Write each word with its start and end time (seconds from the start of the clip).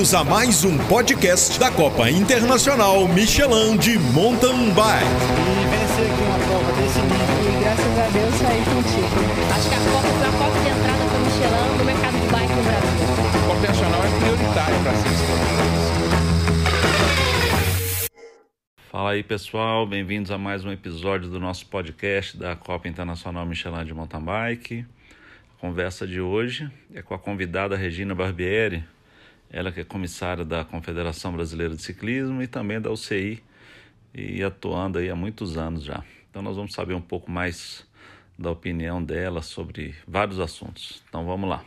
Bem-vindos 0.00 0.14
a 0.14 0.24
mais 0.24 0.64
um 0.64 0.78
podcast 0.88 1.60
da 1.60 1.70
Copa 1.70 2.10
Internacional 2.10 3.06
Michelin 3.06 3.76
de 3.76 3.98
Mountain 3.98 4.72
Bike. 4.72 5.04
E 5.04 5.66
vencer 5.68 6.10
aqui 6.10 6.22
uma 6.22 6.38
prova 6.38 6.72
desse 6.72 7.00
nível. 7.00 7.20
E 7.44 7.60
graças 7.60 7.98
a 7.98 8.08
Deus 8.08 8.34
saí 8.36 8.64
contigo. 8.64 9.12
Acho 9.54 9.68
que 9.68 9.74
a 9.74 9.78
Copa 9.78 10.08
foi 10.08 10.26
a 10.26 10.32
porta 10.32 10.58
de 10.58 10.68
entrada 10.70 11.04
para 11.04 11.18
o 11.18 11.20
Michelin 11.20 11.76
no 11.76 11.84
mercado 11.84 12.16
de 12.18 12.26
bike 12.32 12.54
no 12.54 12.62
Brasil. 12.62 12.96
A 13.28 13.40
Copa 13.44 13.58
Internacional 13.58 14.00
é 14.02 14.08
prioritária 14.20 14.78
para 14.82 14.94
ser 14.94 15.10
Fala 18.90 19.10
aí 19.10 19.22
pessoal, 19.22 19.86
bem-vindos 19.86 20.30
a 20.30 20.38
mais 20.38 20.64
um 20.64 20.72
episódio 20.72 21.28
do 21.28 21.38
nosso 21.38 21.66
podcast 21.66 22.38
da 22.38 22.56
Copa 22.56 22.88
Internacional 22.88 23.44
Michelin 23.44 23.84
de 23.84 23.92
Mountain 23.92 24.22
Bike. 24.22 24.86
A 25.58 25.60
conversa 25.60 26.06
de 26.06 26.22
hoje 26.22 26.70
é 26.94 27.02
com 27.02 27.12
a 27.12 27.18
convidada 27.18 27.76
Regina 27.76 28.14
Barbieri, 28.14 28.82
ela 29.50 29.72
que 29.72 29.80
é 29.80 29.84
comissária 29.84 30.44
da 30.44 30.64
Confederação 30.64 31.32
Brasileira 31.32 31.74
de 31.74 31.82
Ciclismo 31.82 32.40
e 32.42 32.46
também 32.46 32.80
da 32.80 32.90
UCI 32.90 33.42
e 34.14 34.42
atuando 34.42 34.98
aí 34.98 35.10
há 35.10 35.16
muitos 35.16 35.56
anos 35.56 35.84
já. 35.84 36.02
Então 36.30 36.40
nós 36.42 36.56
vamos 36.56 36.72
saber 36.72 36.94
um 36.94 37.00
pouco 37.00 37.30
mais 37.30 37.84
da 38.38 38.50
opinião 38.50 39.02
dela 39.02 39.42
sobre 39.42 39.94
vários 40.06 40.38
assuntos. 40.38 41.02
Então 41.08 41.26
vamos 41.26 41.50
lá. 41.50 41.64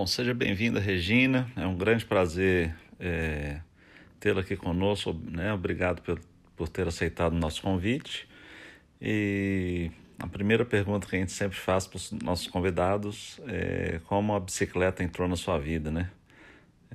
Bom, 0.00 0.06
seja 0.06 0.32
bem-vinda, 0.32 0.80
Regina. 0.80 1.46
É 1.54 1.66
um 1.66 1.76
grande 1.76 2.06
prazer 2.06 2.74
é, 2.98 3.60
tê-la 4.18 4.40
aqui 4.40 4.56
conosco. 4.56 5.12
Né? 5.12 5.52
Obrigado 5.52 6.00
por, 6.00 6.18
por 6.56 6.70
ter 6.70 6.88
aceitado 6.88 7.34
o 7.34 7.38
nosso 7.38 7.60
convite. 7.60 8.26
E 8.98 9.90
a 10.18 10.26
primeira 10.26 10.64
pergunta 10.64 11.06
que 11.06 11.16
a 11.16 11.18
gente 11.18 11.32
sempre 11.32 11.58
faz 11.58 11.86
para 11.86 11.98
os 11.98 12.12
nossos 12.12 12.46
convidados 12.46 13.38
é 13.46 14.00
como 14.06 14.34
a 14.34 14.40
bicicleta 14.40 15.04
entrou 15.04 15.28
na 15.28 15.36
sua 15.36 15.58
vida, 15.58 15.90
né? 15.90 16.10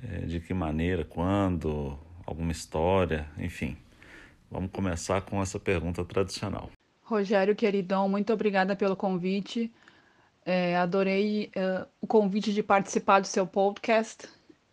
É, 0.02 0.26
de 0.26 0.40
que 0.40 0.52
maneira, 0.52 1.04
quando, 1.04 1.96
alguma 2.26 2.50
história, 2.50 3.28
enfim. 3.38 3.76
Vamos 4.50 4.72
começar 4.72 5.20
com 5.20 5.40
essa 5.40 5.60
pergunta 5.60 6.04
tradicional. 6.04 6.72
Rogério, 7.04 7.54
queridão, 7.54 8.08
muito 8.08 8.32
obrigada 8.32 8.74
pelo 8.74 8.96
convite. 8.96 9.70
É, 10.48 10.76
adorei 10.76 11.50
é, 11.56 11.84
o 12.00 12.06
convite 12.06 12.54
de 12.54 12.62
participar 12.62 13.18
do 13.18 13.26
seu 13.26 13.44
podcast 13.44 14.28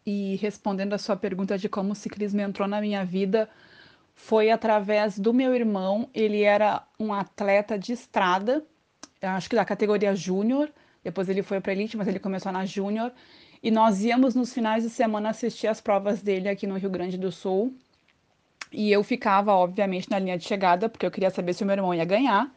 e 0.06 0.36
respondendo 0.36 0.94
a 0.94 1.00
sua 1.00 1.16
pergunta 1.16 1.58
de 1.58 1.68
como 1.68 1.94
o 1.94 1.96
ciclismo 1.96 2.40
entrou 2.42 2.68
na 2.68 2.80
minha 2.80 3.04
vida, 3.04 3.50
foi 4.14 4.52
através 4.52 5.18
do 5.18 5.34
meu 5.34 5.56
irmão. 5.56 6.08
Ele 6.14 6.44
era 6.44 6.84
um 7.00 7.12
atleta 7.12 7.80
de 7.80 7.92
estrada, 7.92 8.64
acho 9.20 9.50
que 9.50 9.56
da 9.56 9.66
categoria 9.66 10.16
júnior. 10.16 10.72
Depois 11.04 11.28
ele 11.28 11.42
foi 11.42 11.60
para 11.60 11.72
elite, 11.72 11.98
mas 11.98 12.08
ele 12.08 12.20
começou 12.20 12.52
na 12.52 12.68
júnior. 12.68 13.12
E 13.64 13.72
nós 13.72 14.04
íamos 14.04 14.36
nos 14.36 14.54
finais 14.54 14.84
de 14.84 14.92
semana 14.92 15.30
assistir 15.30 15.66
as 15.66 15.82
provas 15.82 16.22
dele 16.22 16.50
aqui 16.50 16.68
no 16.68 16.78
Rio 16.78 16.92
Grande 16.92 17.18
do 17.18 17.32
Sul. 17.32 17.76
E 18.72 18.92
eu 18.92 19.04
ficava, 19.04 19.52
obviamente, 19.54 20.08
na 20.08 20.20
linha 20.20 20.38
de 20.38 20.44
chegada, 20.46 20.88
porque 20.88 21.06
eu 21.06 21.12
queria 21.12 21.32
saber 21.32 21.54
se 21.54 21.64
o 21.64 21.66
meu 21.66 21.76
irmão 21.76 21.96
ia 21.96 22.06
ganhar. 22.06 22.54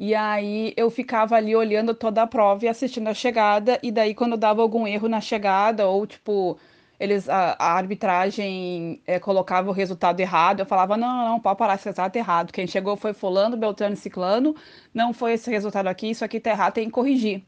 E 0.00 0.14
aí 0.14 0.72
eu 0.78 0.90
ficava 0.90 1.36
ali 1.36 1.54
olhando 1.54 1.94
toda 1.94 2.22
a 2.22 2.26
prova 2.26 2.64
e 2.64 2.68
assistindo 2.68 3.08
a 3.08 3.14
chegada, 3.14 3.78
e 3.82 3.92
daí 3.92 4.14
quando 4.14 4.34
dava 4.36 4.62
algum 4.62 4.86
erro 4.86 5.08
na 5.08 5.20
chegada, 5.20 5.86
ou 5.88 6.06
tipo, 6.06 6.58
eles 6.98 7.28
a, 7.28 7.54
a 7.58 7.72
arbitragem 7.74 9.02
é, 9.06 9.18
colocava 9.20 9.68
o 9.68 9.72
resultado 9.74 10.18
errado, 10.20 10.60
eu 10.60 10.66
falava, 10.66 10.96
não, 10.96 11.08
não, 11.08 11.28
não, 11.32 11.40
pode 11.40 11.58
parar 11.58 11.74
esse 11.74 11.84
resultado 11.84 12.16
errado. 12.16 12.52
Quem 12.52 12.66
chegou 12.66 12.96
foi 12.96 13.12
fulano, 13.12 13.58
Beltrano 13.58 13.92
e 13.94 13.96
Ciclano, 13.98 14.56
não 14.94 15.12
foi 15.12 15.34
esse 15.34 15.50
resultado 15.50 15.86
aqui, 15.88 16.10
isso 16.10 16.24
aqui 16.24 16.40
tá 16.40 16.50
errado, 16.50 16.74
tem 16.74 16.86
que 16.86 16.92
corrigir. 16.92 17.44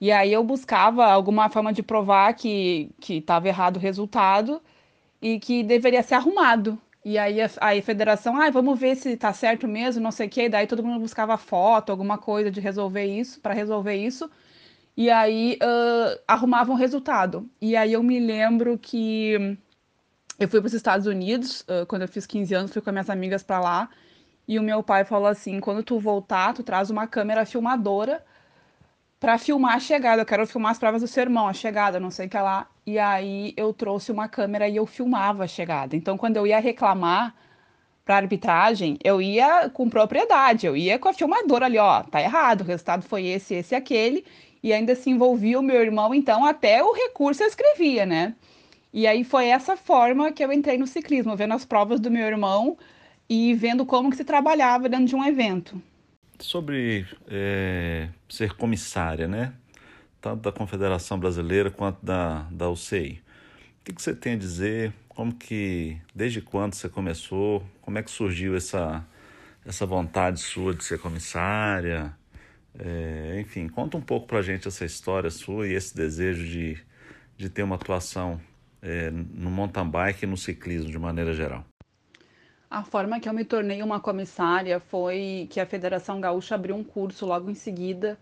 E 0.00 0.12
aí 0.12 0.32
eu 0.32 0.44
buscava 0.44 1.06
alguma 1.06 1.48
forma 1.50 1.72
de 1.72 1.82
provar 1.82 2.34
que 2.34 2.90
estava 3.08 3.48
errado 3.48 3.76
o 3.78 3.80
resultado 3.80 4.62
e 5.22 5.38
que 5.40 5.62
deveria 5.62 6.02
ser 6.02 6.16
arrumado. 6.16 6.78
E 7.04 7.16
aí 7.16 7.40
a, 7.40 7.46
a 7.60 7.82
federação, 7.82 8.40
ah, 8.40 8.50
vamos 8.50 8.78
ver 8.78 8.94
se 8.96 9.16
tá 9.16 9.32
certo 9.32 9.66
mesmo, 9.66 10.02
não 10.02 10.10
sei 10.10 10.26
o 10.26 10.30
quê. 10.30 10.42
E 10.44 10.48
daí 10.48 10.66
todo 10.66 10.82
mundo 10.84 11.00
buscava 11.00 11.36
foto, 11.36 11.90
alguma 11.90 12.18
coisa 12.18 12.50
de 12.50 12.60
resolver 12.60 13.04
isso, 13.04 13.40
para 13.40 13.54
resolver 13.54 13.94
isso. 13.94 14.30
E 14.96 15.10
aí 15.10 15.58
uh, 15.62 16.20
arrumavam 16.28 16.74
o 16.74 16.78
resultado. 16.78 17.48
E 17.60 17.74
aí 17.76 17.92
eu 17.92 18.02
me 18.02 18.20
lembro 18.20 18.78
que 18.78 19.56
eu 20.38 20.48
fui 20.48 20.60
para 20.60 20.66
os 20.66 20.74
Estados 20.74 21.06
Unidos, 21.06 21.62
uh, 21.62 21.86
quando 21.86 22.02
eu 22.02 22.08
fiz 22.08 22.26
15 22.26 22.54
anos, 22.54 22.72
fui 22.72 22.82
com 22.82 22.90
minhas 22.90 23.10
amigas 23.10 23.42
para 23.42 23.60
lá. 23.60 23.90
E 24.46 24.58
o 24.58 24.62
meu 24.62 24.82
pai 24.82 25.04
falou 25.04 25.28
assim: 25.28 25.60
quando 25.60 25.82
tu 25.82 25.98
voltar, 25.98 26.52
tu 26.54 26.62
traz 26.62 26.90
uma 26.90 27.06
câmera 27.06 27.46
filmadora 27.46 28.24
para 29.20 29.36
filmar 29.38 29.74
a 29.76 29.80
chegada. 29.80 30.22
Eu 30.22 30.26
quero 30.26 30.46
filmar 30.46 30.72
as 30.72 30.78
provas 30.78 31.02
do 31.02 31.06
seu 31.06 31.22
irmão, 31.22 31.46
a 31.46 31.52
chegada, 31.52 32.00
não 32.00 32.10
sei 32.10 32.26
o 32.26 32.30
que 32.30 32.38
lá. 32.38 32.66
E 32.86 32.98
aí 32.98 33.52
eu 33.56 33.72
trouxe 33.74 34.10
uma 34.10 34.26
câmera 34.28 34.66
e 34.66 34.76
eu 34.76 34.86
filmava 34.86 35.44
a 35.44 35.46
chegada. 35.46 35.94
Então, 35.94 36.16
quando 36.16 36.38
eu 36.38 36.46
ia 36.46 36.58
reclamar 36.58 37.34
para 38.04 38.16
arbitragem, 38.16 38.98
eu 39.04 39.20
ia 39.20 39.68
com 39.70 39.88
propriedade, 39.88 40.66
eu 40.66 40.76
ia 40.76 40.98
com 40.98 41.08
a 41.08 41.12
filmadora 41.12 41.66
ali, 41.66 41.78
ó, 41.78 42.02
tá 42.02 42.20
errado, 42.20 42.62
o 42.62 42.64
resultado 42.64 43.02
foi 43.02 43.26
esse, 43.26 43.54
esse 43.54 43.74
aquele. 43.74 44.24
E 44.62 44.72
ainda 44.72 44.94
se 44.94 45.10
envolvia 45.10 45.60
o 45.60 45.62
meu 45.62 45.80
irmão, 45.80 46.14
então 46.14 46.44
até 46.44 46.82
o 46.82 46.92
recurso 46.92 47.42
eu 47.42 47.46
escrevia, 47.46 48.04
né? 48.06 48.34
E 48.92 49.06
aí 49.06 49.24
foi 49.24 49.46
essa 49.46 49.76
forma 49.76 50.32
que 50.32 50.44
eu 50.44 50.52
entrei 50.52 50.76
no 50.76 50.86
ciclismo, 50.86 51.36
vendo 51.36 51.54
as 51.54 51.64
provas 51.64 52.00
do 52.00 52.10
meu 52.10 52.26
irmão 52.26 52.76
e 53.28 53.54
vendo 53.54 53.86
como 53.86 54.10
que 54.10 54.16
se 54.16 54.24
trabalhava 54.24 54.88
dentro 54.88 55.06
de 55.06 55.16
um 55.16 55.24
evento 55.24 55.80
sobre 56.44 57.06
é, 57.28 58.08
ser 58.28 58.54
comissária, 58.54 59.28
né? 59.28 59.52
Tanto 60.20 60.42
da 60.42 60.52
Confederação 60.52 61.18
Brasileira 61.18 61.70
quanto 61.70 62.04
da, 62.04 62.46
da 62.50 62.68
UCI. 62.68 63.22
O 63.80 63.84
que, 63.84 63.92
que 63.94 64.02
você 64.02 64.14
tem 64.14 64.34
a 64.34 64.36
dizer? 64.36 64.92
Como 65.08 65.34
que, 65.34 65.98
desde 66.14 66.40
quando 66.40 66.74
você 66.74 66.88
começou? 66.88 67.64
Como 67.80 67.98
é 67.98 68.02
que 68.02 68.10
surgiu 68.10 68.56
essa, 68.56 69.06
essa 69.64 69.86
vontade 69.86 70.40
sua 70.40 70.74
de 70.74 70.84
ser 70.84 70.98
comissária? 70.98 72.14
É, 72.78 73.40
enfim, 73.40 73.68
conta 73.68 73.96
um 73.96 74.00
pouco 74.00 74.26
pra 74.26 74.42
gente 74.42 74.68
essa 74.68 74.84
história 74.84 75.30
sua 75.30 75.66
e 75.66 75.74
esse 75.74 75.94
desejo 75.94 76.46
de, 76.46 76.78
de 77.36 77.48
ter 77.48 77.62
uma 77.62 77.76
atuação 77.76 78.40
é, 78.82 79.10
no 79.10 79.50
mountain 79.50 79.88
bike 79.88 80.24
e 80.24 80.28
no 80.28 80.36
ciclismo 80.36 80.90
de 80.90 80.98
maneira 80.98 81.32
geral. 81.32 81.69
A 82.70 82.84
forma 82.84 83.18
que 83.18 83.28
eu 83.28 83.32
me 83.32 83.44
tornei 83.44 83.82
uma 83.82 83.98
comissária 83.98 84.78
foi 84.78 85.48
que 85.50 85.58
a 85.58 85.66
Federação 85.66 86.20
Gaúcha 86.20 86.54
abriu 86.54 86.76
um 86.76 86.84
curso 86.84 87.26
logo 87.26 87.50
em 87.50 87.54
seguida 87.54 88.16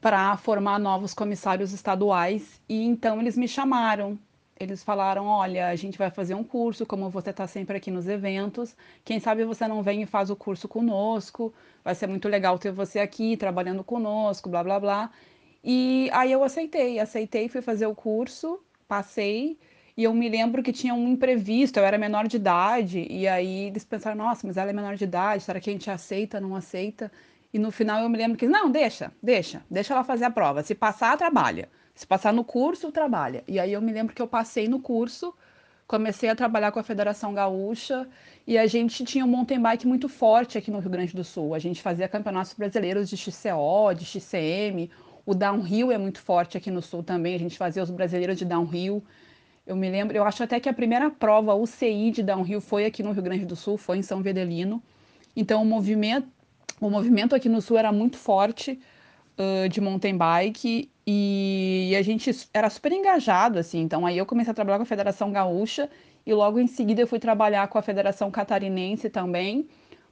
para 0.00 0.36
formar 0.36 0.78
novos 0.78 1.12
comissários 1.12 1.72
estaduais 1.72 2.62
e 2.68 2.84
então 2.84 3.20
eles 3.20 3.36
me 3.36 3.48
chamaram. 3.48 4.16
Eles 4.58 4.84
falaram: 4.84 5.26
Olha, 5.26 5.66
a 5.70 5.74
gente 5.74 5.98
vai 5.98 6.08
fazer 6.08 6.36
um 6.36 6.44
curso, 6.44 6.86
como 6.86 7.10
você 7.10 7.30
está 7.30 7.48
sempre 7.48 7.76
aqui 7.76 7.90
nos 7.90 8.06
eventos, 8.06 8.76
quem 9.04 9.18
sabe 9.18 9.44
você 9.44 9.66
não 9.66 9.82
vem 9.82 10.02
e 10.02 10.06
faz 10.06 10.30
o 10.30 10.36
curso 10.36 10.68
conosco, 10.68 11.52
vai 11.82 11.96
ser 11.96 12.06
muito 12.06 12.28
legal 12.28 12.60
ter 12.60 12.70
você 12.70 13.00
aqui 13.00 13.36
trabalhando 13.36 13.82
conosco, 13.82 14.48
blá 14.48 14.62
blá 14.62 14.78
blá. 14.78 15.10
E 15.64 16.08
aí 16.12 16.30
eu 16.30 16.44
aceitei, 16.44 17.00
aceitei, 17.00 17.48
fui 17.48 17.60
fazer 17.60 17.86
o 17.86 17.94
curso, 17.94 18.60
passei 18.86 19.58
e 19.96 20.04
eu 20.04 20.14
me 20.14 20.28
lembro 20.28 20.62
que 20.62 20.72
tinha 20.72 20.94
um 20.94 21.08
imprevisto, 21.08 21.78
eu 21.78 21.84
era 21.84 21.98
menor 21.98 22.26
de 22.26 22.36
idade, 22.36 23.06
e 23.10 23.26
aí 23.26 23.66
eles 23.66 23.84
pensaram, 23.84 24.16
nossa, 24.16 24.46
mas 24.46 24.56
ela 24.56 24.70
é 24.70 24.72
menor 24.72 24.96
de 24.96 25.04
idade, 25.04 25.42
será 25.42 25.60
que 25.60 25.70
a 25.70 25.72
gente 25.72 25.90
aceita, 25.90 26.40
não 26.40 26.54
aceita? 26.56 27.10
E 27.52 27.58
no 27.58 27.70
final 27.70 28.02
eu 28.02 28.08
me 28.08 28.16
lembro 28.16 28.38
que, 28.38 28.46
não, 28.46 28.70
deixa, 28.70 29.12
deixa, 29.22 29.62
deixa 29.70 29.92
ela 29.92 30.04
fazer 30.04 30.24
a 30.24 30.30
prova. 30.30 30.62
Se 30.62 30.74
passar, 30.74 31.16
trabalha. 31.16 31.68
Se 31.94 32.06
passar 32.06 32.32
no 32.32 32.44
curso, 32.44 32.92
trabalha. 32.92 33.42
E 33.46 33.58
aí 33.58 33.72
eu 33.72 33.82
me 33.82 33.92
lembro 33.92 34.14
que 34.14 34.22
eu 34.22 34.28
passei 34.28 34.68
no 34.68 34.80
curso, 34.80 35.34
comecei 35.86 36.28
a 36.28 36.36
trabalhar 36.36 36.70
com 36.70 36.78
a 36.78 36.82
Federação 36.84 37.34
Gaúcha 37.34 38.08
e 38.46 38.56
a 38.56 38.66
gente 38.66 39.04
tinha 39.04 39.24
um 39.24 39.28
mountain 39.28 39.60
bike 39.60 39.86
muito 39.86 40.08
forte 40.08 40.56
aqui 40.56 40.70
no 40.70 40.78
Rio 40.78 40.90
Grande 40.90 41.14
do 41.14 41.24
Sul. 41.24 41.54
A 41.54 41.58
gente 41.58 41.82
fazia 41.82 42.08
campeonatos 42.08 42.54
brasileiros 42.54 43.10
de 43.10 43.16
XCO, 43.16 43.92
de 43.96 44.04
XCM. 44.04 44.88
O 45.26 45.34
downhill 45.34 45.90
é 45.90 45.98
muito 45.98 46.20
forte 46.20 46.56
aqui 46.56 46.70
no 46.70 46.80
Sul 46.80 47.02
também. 47.02 47.34
A 47.34 47.38
gente 47.38 47.58
fazia 47.58 47.82
os 47.82 47.90
brasileiros 47.90 48.38
de 48.38 48.44
downhill. 48.44 49.04
Eu 49.66 49.76
me 49.76 49.88
lembro, 49.88 50.16
eu 50.16 50.24
acho 50.24 50.42
até 50.42 50.58
que 50.58 50.68
a 50.68 50.72
primeira 50.72 51.10
prova 51.10 51.54
UCI 51.54 52.10
de 52.10 52.22
downhill 52.22 52.60
foi 52.60 52.86
aqui 52.86 53.02
no 53.02 53.12
Rio 53.12 53.22
Grande 53.22 53.44
do 53.44 53.54
Sul, 53.54 53.76
foi 53.76 53.98
em 53.98 54.02
São 54.02 54.22
Vedelino. 54.22 54.82
Então 55.36 55.62
o 55.62 55.64
movimento, 55.64 56.28
o 56.80 56.90
movimento 56.90 57.34
aqui 57.34 57.48
no 57.48 57.60
Sul 57.60 57.78
era 57.78 57.92
muito 57.92 58.16
forte 58.16 58.80
uh, 59.38 59.68
de 59.68 59.80
mountain 59.80 60.16
bike 60.16 60.90
e, 61.06 61.88
e, 61.90 61.96
a 61.96 62.02
gente 62.02 62.30
era 62.52 62.68
super 62.70 62.92
engajado 62.92 63.58
assim. 63.58 63.80
Então 63.80 64.06
aí 64.06 64.18
eu 64.18 64.26
comecei 64.26 64.50
a 64.50 64.54
trabalhar 64.54 64.78
com 64.78 64.82
a 64.82 64.86
Federação 64.86 65.30
Gaúcha 65.30 65.88
e 66.26 66.32
logo 66.32 66.58
em 66.58 66.66
seguida 66.66 67.02
eu 67.02 67.06
fui 67.06 67.18
trabalhar 67.18 67.68
com 67.68 67.78
a 67.78 67.82
Federação 67.82 68.30
Catarinense 68.30 69.08
também, 69.08 69.68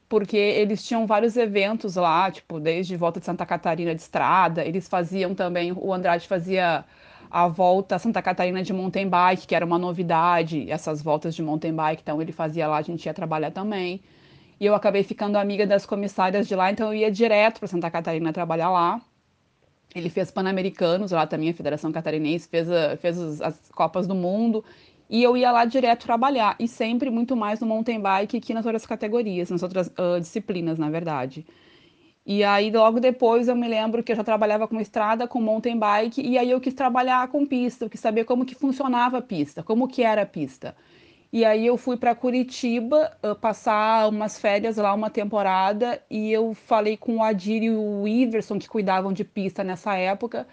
porque 0.09 0.37
eles 0.37 0.83
tinham 0.83 1.07
vários 1.07 1.37
eventos 1.37 1.97
lá, 1.97 2.31
tipo 2.31 2.61
desde 2.61 2.97
volta 2.97 3.21
de 3.21 3.27
Santa 3.27 3.45
Catarina 3.45 3.95
de 3.95 4.01
estrada. 4.01 4.65
Eles 4.65 4.89
faziam 4.89 5.35
também, 5.35 5.73
o 5.73 5.93
Andrade 5.93 6.27
fazia 6.27 6.85
a 7.31 7.49
volta 7.49 7.99
Santa 7.99 8.23
Catarina 8.23 8.63
de 8.63 8.73
mountain 8.73 9.09
bike, 9.09 9.47
que 9.47 9.55
era 9.55 9.65
uma 9.65 9.79
novidade, 9.79 10.71
essas 10.71 11.03
voltas 11.03 11.35
de 11.35 11.43
mountain 11.43 11.75
bike, 11.75 12.03
então 12.03 12.21
ele 12.21 12.33
fazia 12.33 12.67
lá, 12.67 12.79
a 12.79 12.83
gente 12.83 13.05
ia 13.07 13.15
trabalhar 13.15 13.51
também. 13.51 14.01
E 14.61 14.67
eu 14.67 14.75
acabei 14.75 15.03
ficando 15.05 15.37
amiga 15.37 15.67
das 15.67 15.87
comissárias 15.87 16.49
de 16.49 16.55
lá, 16.55 16.71
então 16.71 16.89
eu 16.89 17.01
ia 17.01 17.11
direto 17.11 17.59
para 17.61 17.69
Santa 17.69 17.91
Catarina 17.91 18.33
trabalhar 18.33 18.71
lá. 18.71 19.01
Ele 19.95 20.11
fez 20.11 20.31
Pan-Americanos 20.31 21.13
lá 21.13 21.27
também, 21.27 21.51
a 21.51 21.55
Federação 21.55 21.93
Catarinense, 21.93 22.49
fez, 22.49 22.71
a, 22.71 22.97
fez 22.97 23.41
as 23.41 23.71
Copas 23.71 24.07
do 24.07 24.15
Mundo. 24.15 24.65
E 25.09 25.23
eu 25.23 25.37
ia 25.37 25.51
lá 25.51 25.65
direto 25.65 26.05
trabalhar. 26.05 26.57
E 26.59 26.69
sempre 26.69 27.11
muito 27.11 27.35
mais 27.35 27.61
no 27.61 27.67
mountain 27.67 28.01
bike 28.01 28.41
que 28.41 28.53
nas 28.53 28.67
outras 28.67 28.85
categorias, 28.85 29.49
nas 29.49 29.63
outras 29.63 29.89
uh, 29.89 30.21
disciplinas, 30.21 30.79
na 30.79 30.91
verdade. 30.91 31.47
E 32.31 32.45
aí, 32.45 32.71
logo 32.71 33.01
depois, 33.01 33.49
eu 33.49 33.57
me 33.57 33.67
lembro 33.67 34.03
que 34.03 34.13
eu 34.13 34.17
já 34.17 34.23
trabalhava 34.23 34.69
com 34.69 34.79
estrada, 34.79 35.27
com 35.27 35.41
mountain 35.41 35.79
bike, 35.79 36.21
e 36.21 36.37
aí 36.37 36.51
eu 36.51 36.61
quis 36.61 36.75
trabalhar 36.75 37.27
com 37.29 37.47
pista, 37.47 37.87
eu 37.87 37.89
quis 37.91 38.01
saber 38.01 38.25
como 38.25 38.45
que 38.45 38.55
funcionava 38.55 39.17
a 39.17 39.23
pista, 39.23 39.63
como 39.63 39.89
que 39.89 40.03
era 40.03 40.21
a 40.21 40.27
pista. 40.27 40.77
E 41.33 41.43
aí 41.43 41.67
eu 41.67 41.79
fui 41.79 41.97
para 41.97 42.15
Curitiba 42.15 43.17
uh, 43.25 43.35
passar 43.35 44.11
umas 44.11 44.39
férias 44.39 44.77
lá, 44.77 44.93
uma 44.93 45.09
temporada, 45.09 46.03
e 46.11 46.31
eu 46.31 46.53
falei 46.53 46.99
com 46.99 47.17
o 47.17 47.23
Adir 47.23 47.63
e 47.63 47.71
o 47.71 48.07
Iverson, 48.07 48.59
que 48.59 48.69
cuidavam 48.69 49.11
de 49.11 49.25
pista 49.25 49.65
nessa 49.65 49.97
época, 49.97 50.47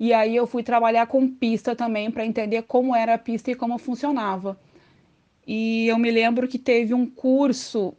e 0.00 0.12
aí 0.12 0.34
eu 0.34 0.48
fui 0.48 0.64
trabalhar 0.64 1.06
com 1.06 1.28
pista 1.28 1.76
também 1.76 2.10
para 2.10 2.26
entender 2.26 2.62
como 2.62 2.92
era 2.94 3.14
a 3.14 3.18
pista 3.18 3.52
e 3.52 3.54
como 3.54 3.78
funcionava. 3.78 4.58
E 5.46 5.86
eu 5.86 5.96
me 5.96 6.10
lembro 6.10 6.48
que 6.48 6.58
teve 6.58 6.92
um 6.92 7.06
curso 7.06 7.94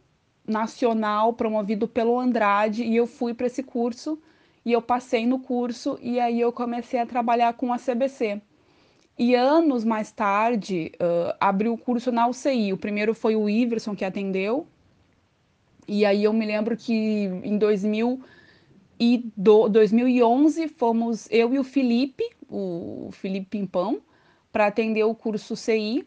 nacional 0.46 1.32
promovido 1.32 1.88
pelo 1.88 2.18
Andrade 2.18 2.84
e 2.84 2.96
eu 2.96 3.06
fui 3.06 3.34
para 3.34 3.46
esse 3.46 3.62
curso 3.62 4.18
e 4.64 4.72
eu 4.72 4.82
passei 4.82 5.26
no 5.26 5.38
curso 5.38 5.98
e 6.02 6.18
aí 6.18 6.40
eu 6.40 6.52
comecei 6.52 7.00
a 7.00 7.06
trabalhar 7.06 7.52
com 7.54 7.72
a 7.72 7.78
CBC. 7.78 8.40
E 9.18 9.34
anos 9.34 9.84
mais 9.84 10.12
tarde, 10.12 10.92
uh, 10.96 11.34
abriu 11.40 11.72
o 11.72 11.78
curso 11.78 12.12
na 12.12 12.28
UCI. 12.28 12.72
O 12.72 12.76
primeiro 12.76 13.14
foi 13.14 13.34
o 13.34 13.48
Iverson 13.48 13.96
que 13.96 14.04
atendeu. 14.04 14.66
E 15.88 16.04
aí 16.04 16.24
eu 16.24 16.32
me 16.32 16.44
lembro 16.44 16.76
que 16.76 16.92
em 17.42 17.56
2000 17.56 18.20
e 18.98 19.30
do, 19.36 19.68
2011 19.68 20.68
fomos 20.68 21.28
eu 21.30 21.54
e 21.54 21.58
o 21.58 21.64
Felipe, 21.64 22.24
o 22.48 23.10
Felipe 23.12 23.46
Pimpão, 23.58 24.00
para 24.52 24.66
atender 24.66 25.04
o 25.04 25.14
curso 25.14 25.56
CI. 25.56 26.06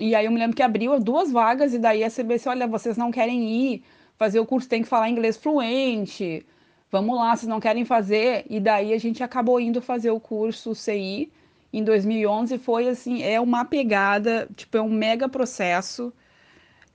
E 0.00 0.14
aí 0.14 0.26
eu 0.26 0.32
me 0.32 0.38
lembro 0.38 0.56
que 0.56 0.62
abriu 0.62 0.98
duas 1.00 1.30
vagas 1.30 1.72
e 1.74 1.78
daí 1.78 2.02
a 2.04 2.10
CBC, 2.10 2.48
olha, 2.48 2.66
vocês 2.66 2.96
não 2.96 3.10
querem 3.10 3.48
ir 3.50 3.84
fazer 4.18 4.40
o 4.40 4.46
curso, 4.46 4.68
tem 4.68 4.82
que 4.82 4.88
falar 4.88 5.08
inglês 5.10 5.36
fluente. 5.36 6.44
Vamos 6.90 7.16
lá, 7.16 7.34
vocês 7.36 7.48
não 7.48 7.60
querem 7.60 7.84
fazer? 7.84 8.44
E 8.48 8.60
daí 8.60 8.92
a 8.92 8.98
gente 8.98 9.22
acabou 9.22 9.60
indo 9.60 9.80
fazer 9.80 10.10
o 10.10 10.20
curso 10.20 10.74
CI 10.74 11.30
em 11.74 11.82
2011 11.82 12.56
foi 12.58 12.88
assim, 12.88 13.22
é 13.22 13.40
uma 13.40 13.64
pegada, 13.64 14.48
tipo, 14.54 14.76
é 14.76 14.82
um 14.82 14.88
mega 14.88 15.28
processo. 15.28 16.12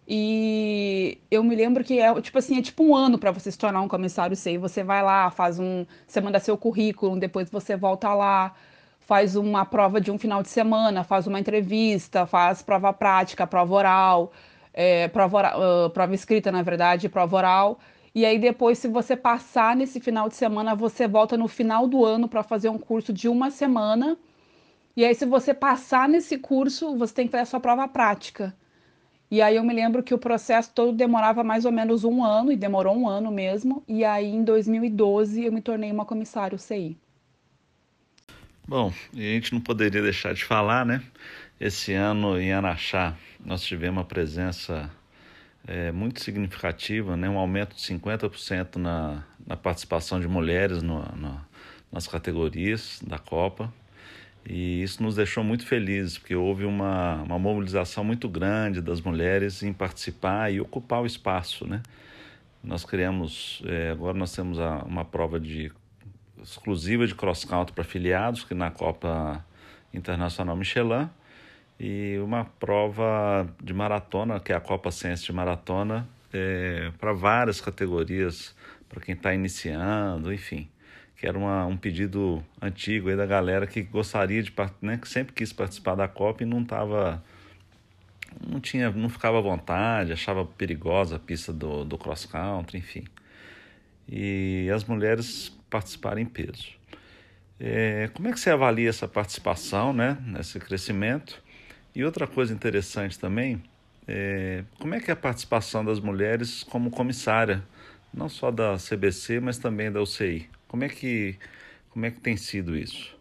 E 0.08 1.20
eu 1.30 1.44
me 1.44 1.56
lembro 1.56 1.84
que 1.84 2.00
é, 2.00 2.22
tipo 2.22 2.38
assim, 2.40 2.58
é 2.58 2.62
tipo 2.62 2.84
um 2.84 2.96
ano 2.96 3.20
para 3.20 3.32
você 3.32 3.52
se 3.52 3.58
tornar 3.58 3.82
um 3.82 3.90
comissário 3.90 4.36
CI. 4.38 4.58
Você 4.58 4.84
vai 4.84 5.04
lá, 5.04 5.30
faz 5.32 5.60
um, 5.60 5.86
você 6.08 6.22
manda 6.22 6.40
seu 6.40 6.58
currículo, 6.58 7.20
depois 7.20 7.50
você 7.50 7.76
volta 7.76 8.14
lá, 8.14 8.56
faz 9.10 9.36
uma 9.36 9.66
prova 9.66 10.00
de 10.00 10.12
um 10.12 10.20
final 10.20 10.44
de 10.44 10.50
semana, 10.50 11.04
faz 11.04 11.26
uma 11.26 11.40
entrevista, 11.40 12.28
faz 12.28 12.62
prova 12.62 12.94
prática, 12.94 13.48
prova 13.48 13.74
oral, 13.74 14.32
é, 14.72 15.08
prova, 15.08 15.40
uh, 15.58 15.90
prova 15.90 16.14
escrita, 16.14 16.52
na 16.52 16.62
verdade, 16.62 17.10
prova 17.10 17.38
oral. 17.38 17.80
E 18.14 18.24
aí 18.24 18.38
depois, 18.38 18.78
se 18.78 18.88
você 18.88 19.16
passar 19.16 19.76
nesse 19.76 20.00
final 20.00 20.30
de 20.30 20.36
semana, 20.36 20.76
você 20.76 21.08
volta 21.08 21.36
no 21.36 21.48
final 21.48 21.88
do 21.88 22.06
ano 22.06 22.28
para 22.30 22.44
fazer 22.44 22.70
um 22.70 22.78
curso 22.78 23.12
de 23.12 23.28
uma 23.28 23.50
semana. 23.50 24.16
E 24.96 25.04
aí, 25.04 25.16
se 25.16 25.26
você 25.26 25.56
passar 25.56 26.08
nesse 26.08 26.38
curso, 26.38 26.96
você 26.96 27.14
tem 27.16 27.26
que 27.26 27.32
fazer 27.32 27.44
a 27.44 27.46
sua 27.48 27.60
prova 27.60 27.88
prática. 27.88 28.56
E 29.32 29.42
aí 29.42 29.56
eu 29.56 29.64
me 29.64 29.74
lembro 29.74 30.04
que 30.04 30.14
o 30.14 30.20
processo 30.20 30.72
todo 30.74 30.94
demorava 30.94 31.44
mais 31.44 31.66
ou 31.66 31.72
menos 31.72 32.04
um 32.04 32.24
ano, 32.24 32.52
e 32.52 32.56
demorou 32.56 32.96
um 32.96 33.08
ano 33.08 33.32
mesmo. 33.32 33.84
E 33.88 34.06
aí, 34.06 34.28
em 34.28 34.44
2012, 34.44 35.46
eu 35.46 35.52
me 35.52 35.62
tornei 35.62 35.92
uma 35.92 36.06
comissário 36.06 36.60
CI. 36.60 36.96
Bom, 38.70 38.94
e 39.16 39.22
a 39.22 39.34
gente 39.34 39.52
não 39.52 39.60
poderia 39.60 40.00
deixar 40.00 40.32
de 40.32 40.46
falar, 40.46 40.86
né? 40.86 41.02
Esse 41.60 41.92
ano 41.94 42.40
em 42.40 42.54
Araxá 42.54 43.18
nós 43.44 43.64
tivemos 43.64 43.98
uma 43.98 44.06
presença 44.06 44.88
é, 45.66 45.92
muito 45.92 46.22
significativa, 46.22 47.18
né? 47.18 47.28
um 47.28 47.40
aumento 47.40 47.76
de 47.76 47.82
50% 47.82 48.76
na, 48.76 49.24
na 49.44 49.58
participação 49.58 50.20
de 50.20 50.28
mulheres 50.28 50.84
no, 50.84 51.02
no, 51.16 51.42
nas 51.92 52.08
categorias 52.08 53.02
da 53.04 53.18
Copa. 53.18 53.74
E 54.48 54.84
isso 54.84 55.02
nos 55.02 55.16
deixou 55.16 55.44
muito 55.44 55.66
felizes, 55.66 56.20
porque 56.20 56.36
houve 56.36 56.64
uma, 56.64 57.24
uma 57.24 57.40
mobilização 57.40 58.04
muito 58.04 58.30
grande 58.30 58.84
das 58.84 59.02
mulheres 59.02 59.64
em 59.64 59.74
participar 59.74 60.54
e 60.54 60.62
ocupar 60.62 61.02
o 61.02 61.08
espaço. 61.08 61.66
Né? 61.66 61.82
Nós 62.64 62.86
criamos, 62.86 63.64
é, 63.66 63.90
agora 63.90 64.16
nós 64.16 64.32
temos 64.32 64.60
a, 64.60 64.84
uma 64.84 65.04
prova 65.04 65.40
de 65.40 65.72
exclusiva 66.44 67.06
de 67.06 67.16
cross 67.16 67.46
country 67.46 67.74
para 67.74 67.84
afiliados, 67.84 68.44
que 68.44 68.54
na 68.54 68.72
Copa 68.72 69.44
Internacional 69.94 70.56
Michelin, 70.56 71.10
e 71.80 72.18
uma 72.24 72.46
prova 72.46 73.48
de 73.62 73.74
maratona, 73.74 74.40
que 74.40 74.52
é 74.52 74.56
a 74.56 74.60
Copa 74.60 74.92
Ciência 74.92 75.26
de 75.26 75.34
Maratona, 75.34 76.08
é, 76.34 76.92
para 77.00 77.14
várias 77.14 77.62
categorias, 77.62 78.56
para 78.88 79.00
quem 79.02 79.16
está 79.16 79.34
iniciando, 79.34 80.34
enfim. 80.34 80.68
Que 81.16 81.28
era 81.28 81.38
uma, 81.38 81.66
um 81.66 81.78
pedido 81.78 82.44
antigo 82.62 83.10
aí 83.10 83.16
da 83.16 83.26
galera 83.26 83.66
que 83.66 83.82
gostaria 83.82 84.42
de, 84.44 84.54
né, 84.82 84.98
que 84.98 85.08
sempre 85.08 85.34
quis 85.34 85.54
participar 85.54 85.96
da 85.96 86.08
Copa 86.08 86.44
e 86.44 86.46
não 86.46 86.62
estava 86.62 87.24
não 88.46 88.60
tinha, 88.60 88.92
não 88.92 89.10
ficava 89.10 89.40
à 89.40 89.42
vontade, 89.42 90.14
achava 90.14 90.46
perigosa 90.46 91.16
a 91.16 91.20
pista 91.20 91.52
do, 91.52 91.84
do 91.84 91.98
cross 91.98 92.26
country, 92.26 92.78
enfim. 92.78 93.06
E 94.08 94.70
as 94.74 94.84
mulheres 94.84 95.58
participarem 95.70 96.24
em 96.24 96.28
peso. 96.28 96.68
É, 97.60 98.10
como 98.14 98.28
é 98.28 98.32
que 98.32 98.40
você 98.40 98.50
avalia 98.50 98.90
essa 98.90 99.08
participação, 99.08 99.92
né, 99.92 100.18
nesse 100.26 100.60
crescimento? 100.60 101.44
E 101.94 102.04
outra 102.06 102.26
coisa 102.26 102.54
interessante 102.54 103.20
também, 103.20 103.62
é, 104.08 104.64
como 104.80 104.96
é 104.96 105.00
que 105.00 105.12
é 105.12 105.14
a 105.14 105.18
participação 105.18 105.84
das 105.84 106.00
mulheres 106.00 106.64
como 106.64 106.90
comissária, 106.90 107.64
não 108.14 108.30
só 108.30 108.50
da 108.50 108.78
CBC, 108.78 109.40
mas 109.40 109.58
também 109.58 109.92
da 109.92 110.02
UCI? 110.02 110.50
Como 110.68 110.84
é 110.84 110.90
que, 110.90 111.38
como 111.90 112.06
é 112.06 112.12
que 112.12 112.20
tem 112.20 112.38
sido 112.38 112.76
isso? 112.76 113.18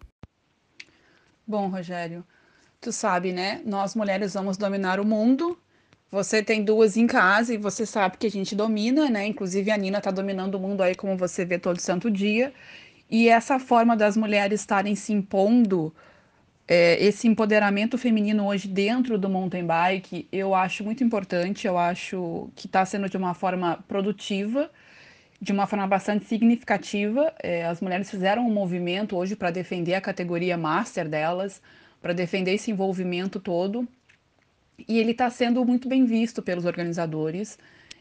Bom, 1.46 1.68
Rogério, 1.68 2.24
tu 2.80 2.92
sabe, 2.92 3.32
né? 3.32 3.60
Nós 3.64 3.94
mulheres 3.94 4.34
vamos 4.34 4.56
dominar 4.56 5.00
o 5.00 5.04
mundo. 5.04 5.58
Você 6.10 6.42
tem 6.42 6.64
duas 6.64 6.96
em 6.96 7.06
casa 7.06 7.52
e 7.52 7.58
você 7.58 7.84
sabe 7.84 8.16
que 8.16 8.26
a 8.26 8.30
gente 8.30 8.54
domina, 8.56 9.10
né? 9.10 9.26
Inclusive 9.26 9.70
a 9.70 9.76
Nina 9.76 10.00
tá 10.00 10.10
dominando 10.10 10.54
o 10.54 10.60
mundo 10.60 10.82
aí, 10.82 10.94
como 10.94 11.16
você 11.18 11.44
vê 11.44 11.58
todo 11.58 11.78
santo 11.80 12.10
dia. 12.10 12.52
E 13.10 13.28
essa 13.28 13.58
forma 13.58 13.94
das 13.96 14.16
mulheres 14.16 14.60
estarem 14.60 14.94
se 14.94 15.12
impondo, 15.12 15.94
é, 16.66 17.02
esse 17.02 17.28
empoderamento 17.28 17.98
feminino 17.98 18.46
hoje 18.46 18.68
dentro 18.68 19.18
do 19.18 19.28
mountain 19.28 19.66
bike, 19.66 20.28
eu 20.32 20.54
acho 20.54 20.82
muito 20.84 21.04
importante. 21.04 21.66
Eu 21.66 21.76
acho 21.78 22.50
que 22.56 22.66
está 22.66 22.84
sendo 22.86 23.08
de 23.08 23.16
uma 23.18 23.34
forma 23.34 23.84
produtiva, 23.88 24.70
de 25.40 25.52
uma 25.52 25.66
forma 25.66 25.86
bastante 25.86 26.24
significativa. 26.26 27.34
É, 27.42 27.66
as 27.66 27.80
mulheres 27.82 28.10
fizeram 28.10 28.46
um 28.46 28.52
movimento 28.52 29.16
hoje 29.16 29.36
para 29.36 29.50
defender 29.50 29.94
a 29.94 30.00
categoria 30.00 30.56
master 30.56 31.06
delas, 31.08 31.60
para 32.00 32.14
defender 32.14 32.54
esse 32.54 32.70
envolvimento 32.70 33.38
todo 33.40 33.86
e 34.86 34.98
ele 34.98 35.12
está 35.12 35.30
sendo 35.30 35.64
muito 35.64 35.88
bem 35.88 36.04
visto 36.04 36.42
pelos 36.42 36.64
organizadores. 36.64 37.58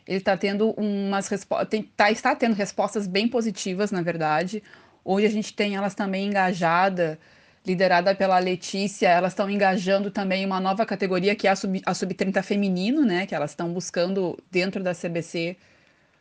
Ele 0.07 0.19
está 0.19 0.37
tendo 0.37 0.71
umas 0.71 1.27
respostas, 1.27 1.83
tá, 1.95 2.11
está 2.11 2.35
tendo 2.35 2.53
respostas 2.53 3.07
bem 3.07 3.27
positivas, 3.27 3.91
na 3.91 4.01
verdade. 4.01 4.63
Hoje 5.03 5.25
a 5.25 5.29
gente 5.29 5.53
tem 5.53 5.75
elas 5.75 5.95
também 5.95 6.27
engajada, 6.27 7.19
liderada 7.65 8.15
pela 8.15 8.39
Letícia, 8.39 9.09
elas 9.09 9.33
estão 9.33 9.49
engajando 9.49 10.09
também 10.09 10.45
uma 10.45 10.59
nova 10.59 10.85
categoria 10.85 11.35
que 11.35 11.47
é 11.47 11.51
a 11.51 11.55
sub, 11.55 11.81
a 11.85 11.93
sub-30 11.93 12.41
feminino, 12.41 13.03
né? 13.05 13.25
Que 13.25 13.35
elas 13.35 13.51
estão 13.51 13.71
buscando 13.73 14.37
dentro 14.49 14.81
da 14.83 14.93
CBC 14.93 15.57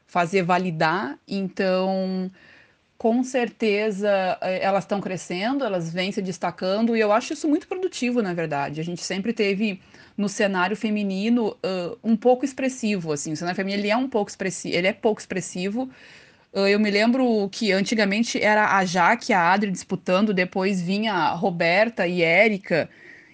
fazer 0.06 0.42
validar. 0.42 1.18
Então, 1.28 2.30
com 2.99 3.23
certeza 3.23 4.38
eh, 4.41 4.61
elas 4.62 4.85
estão 4.85 5.00
crescendo, 5.00 5.65
elas 5.65 5.93
vêm 5.93 6.11
se 6.11 6.23
destacando, 6.23 6.97
e 6.97 7.00
eu 7.00 7.12
acho 7.12 7.33
isso 7.33 7.47
muito 7.49 7.69
produtivo, 7.69 8.23
na 8.23 8.33
verdade. 8.33 8.81
A 8.81 8.85
gente 8.85 9.03
sempre 9.03 9.33
teve 9.33 9.81
no 10.17 10.29
cenário 10.29 10.76
feminino 10.76 11.49
uh, 11.49 11.99
um 12.03 12.17
pouco 12.17 12.45
expressivo, 12.45 13.12
assim, 13.12 13.33
o 13.33 13.37
cenário 13.37 13.57
feminino 13.57 13.83
ele 13.83 13.91
é 13.91 13.97
um 13.97 14.09
pouco 14.09 14.31
expressivo, 14.31 14.75
ele 14.75 14.87
é 14.87 14.93
pouco 14.93 15.21
expressivo. 15.21 15.91
Uh, 16.53 16.67
eu 16.67 16.81
me 16.81 16.91
lembro 16.91 17.49
que 17.50 17.71
antigamente 17.71 18.41
era 18.41 18.76
a 18.76 18.85
Jaque 18.85 19.33
a 19.33 19.53
Adri 19.53 19.71
disputando, 19.71 20.33
depois 20.33 20.81
vinha 20.81 21.12
a 21.12 21.35
Roberta 21.35 22.07
e 22.07 22.23
Érica, 22.23 22.88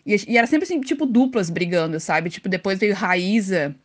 e, 0.04 0.16
e 0.32 0.36
era 0.38 0.46
sempre 0.48 0.64
assim, 0.64 0.80
tipo 0.80 1.06
duplas 1.06 1.48
brigando, 1.50 2.00
sabe? 2.00 2.30
Tipo, 2.30 2.48
depois 2.48 2.80
veio 2.80 2.94
Raíza 2.94 3.76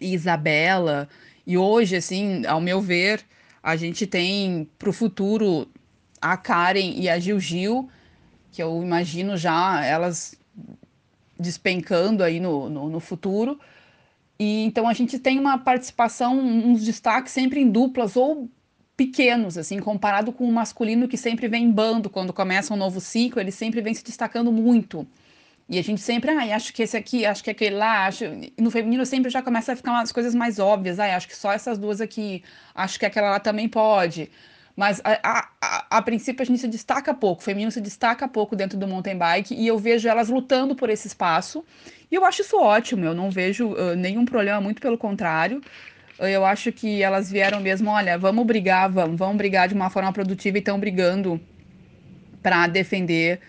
e 0.00 0.14
Isabela, 0.14 1.08
e 1.46 1.58
hoje, 1.58 1.96
assim, 1.96 2.46
ao 2.46 2.60
meu 2.60 2.80
ver, 2.80 3.20
a 3.62 3.76
gente 3.76 4.06
tem 4.06 4.68
para 4.78 4.90
o 4.90 4.92
futuro 4.92 5.68
a 6.20 6.36
Karen 6.36 6.94
e 6.96 7.08
a 7.08 7.18
Gil 7.18 7.40
Gil, 7.40 7.88
que 8.52 8.62
eu 8.62 8.82
imagino 8.82 9.36
já 9.36 9.84
elas 9.84 10.34
despencando 11.38 12.22
aí 12.22 12.38
no, 12.40 12.68
no, 12.68 12.90
no 12.90 13.00
futuro. 13.00 13.58
E 14.38 14.64
então 14.64 14.88
a 14.88 14.92
gente 14.92 15.18
tem 15.18 15.38
uma 15.38 15.58
participação, 15.58 16.38
uns 16.38 16.84
destaques 16.84 17.32
sempre 17.32 17.60
em 17.60 17.70
duplas 17.70 18.16
ou 18.16 18.48
pequenos, 18.96 19.56
assim, 19.56 19.78
comparado 19.78 20.30
com 20.30 20.44
o 20.44 20.52
masculino 20.52 21.08
que 21.08 21.16
sempre 21.16 21.48
vem 21.48 21.64
em 21.64 21.70
bando 21.70 22.10
quando 22.10 22.34
começa 22.34 22.74
um 22.74 22.76
novo 22.76 23.00
ciclo, 23.00 23.40
ele 23.40 23.50
sempre 23.50 23.80
vem 23.80 23.94
se 23.94 24.04
destacando 24.04 24.52
muito. 24.52 25.06
E 25.70 25.78
a 25.78 25.82
gente 25.82 26.00
sempre, 26.00 26.32
ah, 26.32 26.56
acho 26.56 26.72
que 26.74 26.82
esse 26.82 26.96
aqui, 26.96 27.24
acho 27.24 27.44
que 27.44 27.50
aquele 27.50 27.76
lá, 27.76 28.06
acho... 28.06 28.24
No 28.58 28.72
feminino 28.72 29.06
sempre 29.06 29.30
já 29.30 29.40
começa 29.40 29.72
a 29.72 29.76
ficar 29.76 29.92
umas 29.92 30.10
coisas 30.10 30.34
mais 30.34 30.58
óbvias, 30.58 30.98
ah, 30.98 31.14
acho 31.14 31.28
que 31.28 31.36
só 31.36 31.52
essas 31.52 31.78
duas 31.78 32.00
aqui, 32.00 32.42
acho 32.74 32.98
que 32.98 33.06
aquela 33.06 33.30
lá 33.30 33.38
também 33.38 33.68
pode. 33.68 34.28
Mas 34.74 35.00
a, 35.04 35.12
a, 35.22 35.48
a, 35.60 35.98
a, 35.98 36.02
princípio 36.02 36.42
a 36.42 36.44
gente 36.44 36.58
se 36.58 36.66
destaca 36.66 37.14
pouco, 37.14 37.40
o 37.40 37.44
feminino 37.44 37.70
se 37.70 37.80
destaca 37.80 38.26
pouco 38.26 38.56
dentro 38.56 38.76
do 38.76 38.88
mountain 38.88 39.16
bike 39.16 39.54
e 39.54 39.64
eu 39.64 39.78
vejo 39.78 40.08
elas 40.08 40.28
lutando 40.28 40.74
por 40.74 40.90
esse 40.90 41.06
espaço. 41.06 41.64
E 42.10 42.16
eu 42.16 42.24
acho 42.24 42.42
isso 42.42 42.58
ótimo, 42.58 43.04
eu 43.04 43.14
não 43.14 43.30
vejo 43.30 43.68
uh, 43.68 43.94
nenhum 43.94 44.24
problema, 44.24 44.60
muito 44.60 44.82
pelo 44.82 44.98
contrário. 44.98 45.62
Eu 46.18 46.44
acho 46.44 46.72
que 46.72 47.00
elas 47.00 47.30
vieram 47.30 47.60
mesmo, 47.60 47.90
olha, 47.90 48.18
vamos 48.18 48.44
brigar, 48.44 48.90
vamos, 48.90 49.16
vamos 49.16 49.36
brigar 49.36 49.68
de 49.68 49.74
uma 49.74 49.88
forma 49.88 50.12
produtiva 50.12 50.58
e 50.58 50.60
estão 50.60 50.80
brigando 50.80 51.40
para 52.42 52.66
defender 52.66 53.40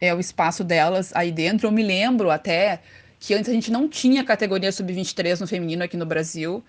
é, 0.00 0.14
o 0.14 0.20
espaço 0.20 0.62
delas 0.64 1.12
aí 1.14 1.32
dentro. 1.32 1.66
Eu 1.66 1.72
me 1.72 1.82
lembro 1.82 2.30
até 2.30 2.80
que 3.18 3.34
antes 3.34 3.48
a 3.48 3.52
gente 3.52 3.70
não 3.70 3.88
tinha 3.88 4.24
categoria 4.24 4.70
sub-23 4.70 5.40
no 5.40 5.46
feminino 5.46 5.82
aqui 5.82 5.96
no 5.96 6.06
Brasil. 6.06 6.62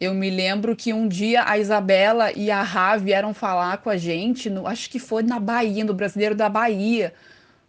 Eu 0.00 0.14
me 0.14 0.30
lembro 0.30 0.74
que 0.74 0.92
um 0.92 1.06
dia 1.06 1.44
a 1.46 1.58
Isabela 1.58 2.32
e 2.32 2.50
a 2.50 2.62
Rá 2.62 2.96
vieram 2.96 3.32
falar 3.32 3.78
com 3.78 3.90
a 3.90 3.96
gente, 3.96 4.50
no, 4.50 4.66
acho 4.66 4.90
que 4.90 4.98
foi 4.98 5.22
na 5.22 5.38
Bahia, 5.38 5.84
no 5.84 5.94
Brasileiro 5.94 6.34
da 6.34 6.48
Bahia. 6.48 7.12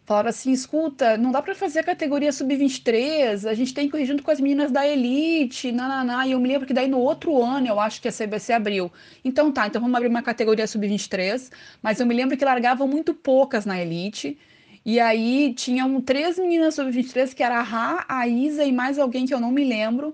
Falaram 0.06 0.30
assim: 0.30 0.52
escuta, 0.52 1.16
não 1.16 1.32
dá 1.32 1.42
para 1.42 1.56
fazer 1.56 1.80
a 1.80 1.84
categoria 1.84 2.32
sub-23, 2.32 3.48
a 3.48 3.54
gente 3.54 3.74
tem 3.74 3.90
que 3.90 3.98
ir 3.98 4.06
junto 4.06 4.24
com 4.24 4.32
as 4.32 4.40
meninas 4.40 4.72
da 4.72 4.86
Elite, 4.86 5.72
nananá. 5.72 6.26
E 6.28 6.32
eu 6.32 6.40
me 6.40 6.48
lembro 6.48 6.68
que 6.68 6.74
daí 6.74 6.88
no 6.88 7.00
outro 7.00 7.42
ano 7.42 7.68
eu 7.68 7.80
acho 7.80 8.02
que 8.02 8.08
a 8.08 8.12
CBC 8.12 8.54
abriu. 8.54 8.92
Então 9.24 9.52
tá, 9.52 9.68
então 9.68 9.82
vamos 9.82 9.96
abrir 9.96 10.10
uma 10.10 10.24
categoria 10.24 10.68
sub-23, 10.68 11.52
mas 11.82 12.00
eu 12.00 12.06
me 12.06 12.14
lembro 12.16 12.36
que 12.36 12.44
largavam 12.44 12.88
muito 12.88 13.14
poucas 13.14 13.66
na 13.66 13.80
Elite. 13.82 14.38
E 14.86 15.00
aí 15.00 15.54
tinham 15.54 16.02
três 16.02 16.38
meninas 16.38 16.76
sub-23, 16.76 17.34
que 17.34 17.44
era 17.44 17.60
a 17.60 17.62
Rá, 17.62 18.06
a 18.08 18.28
Isa 18.28 18.66
e 18.66 18.72
mais 18.72 19.00
alguém 19.00 19.26
que 19.26 19.34
eu 19.34 19.40
não 19.40 19.52
me 19.52 19.64
lembro 19.64 20.14